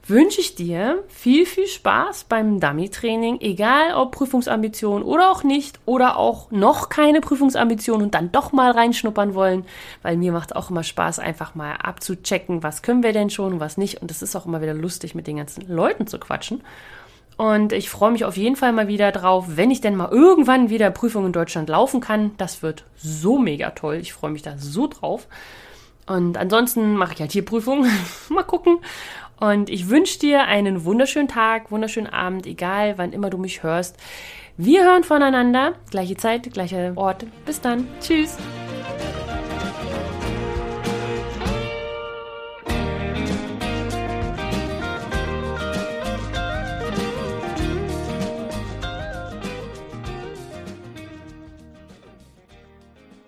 wünsche 0.05 0.41
ich 0.41 0.55
dir 0.55 1.03
viel, 1.07 1.45
viel 1.45 1.67
Spaß 1.67 2.25
beim 2.25 2.59
Dummy-Training, 2.59 3.39
egal 3.39 3.93
ob 3.95 4.11
Prüfungsambition 4.11 5.01
oder 5.01 5.31
auch 5.31 5.43
nicht, 5.43 5.79
oder 5.85 6.17
auch 6.17 6.51
noch 6.51 6.89
keine 6.89 7.21
Prüfungsambition 7.21 8.01
und 8.01 8.13
dann 8.13 8.31
doch 8.31 8.51
mal 8.51 8.71
reinschnuppern 8.71 9.33
wollen, 9.33 9.65
weil 10.01 10.17
mir 10.17 10.33
macht 10.33 10.51
es 10.51 10.55
auch 10.55 10.69
immer 10.69 10.83
Spaß, 10.83 11.19
einfach 11.19 11.55
mal 11.55 11.75
abzuchecken, 11.75 12.63
was 12.63 12.81
können 12.81 13.03
wir 13.03 13.13
denn 13.13 13.29
schon 13.29 13.53
und 13.53 13.59
was 13.59 13.77
nicht. 13.77 14.01
Und 14.01 14.11
es 14.11 14.21
ist 14.21 14.35
auch 14.35 14.45
immer 14.45 14.61
wieder 14.61 14.73
lustig, 14.73 15.15
mit 15.15 15.27
den 15.27 15.37
ganzen 15.37 15.67
Leuten 15.67 16.05
zu 16.05 16.19
quatschen. 16.19 16.61
Und 17.37 17.73
ich 17.73 17.89
freue 17.89 18.11
mich 18.11 18.25
auf 18.25 18.37
jeden 18.37 18.55
Fall 18.55 18.73
mal 18.73 18.87
wieder 18.87 19.11
drauf, 19.11 19.45
wenn 19.55 19.71
ich 19.71 19.81
denn 19.81 19.95
mal 19.95 20.11
irgendwann 20.11 20.69
wieder 20.69 20.91
Prüfung 20.91 21.25
in 21.25 21.33
Deutschland 21.33 21.69
laufen 21.69 21.99
kann. 21.99 22.31
Das 22.37 22.61
wird 22.61 22.83
so 22.95 23.39
mega 23.39 23.71
toll. 23.71 23.95
Ich 23.95 24.13
freue 24.13 24.31
mich 24.31 24.43
da 24.43 24.57
so 24.57 24.87
drauf. 24.87 25.27
Und 26.05 26.37
ansonsten 26.37 26.95
mache 26.95 27.13
ich 27.13 27.19
halt 27.21 27.31
hier 27.31 27.45
Prüfung. 27.45 27.85
mal 28.29 28.43
gucken. 28.43 28.79
Und 29.39 29.69
ich 29.69 29.89
wünsche 29.89 30.19
dir 30.19 30.45
einen 30.45 30.85
wunderschönen 30.85 31.27
Tag, 31.27 31.71
wunderschönen 31.71 32.07
Abend, 32.07 32.45
egal 32.45 32.97
wann 32.97 33.13
immer 33.13 33.29
du 33.29 33.37
mich 33.37 33.63
hörst. 33.63 33.97
Wir 34.55 34.83
hören 34.83 35.03
voneinander. 35.03 35.73
Gleiche 35.89 36.15
Zeit, 36.15 36.53
gleicher 36.53 36.93
Ort. 36.95 37.25
Bis 37.45 37.59
dann. 37.59 37.87
Tschüss. 37.99 38.37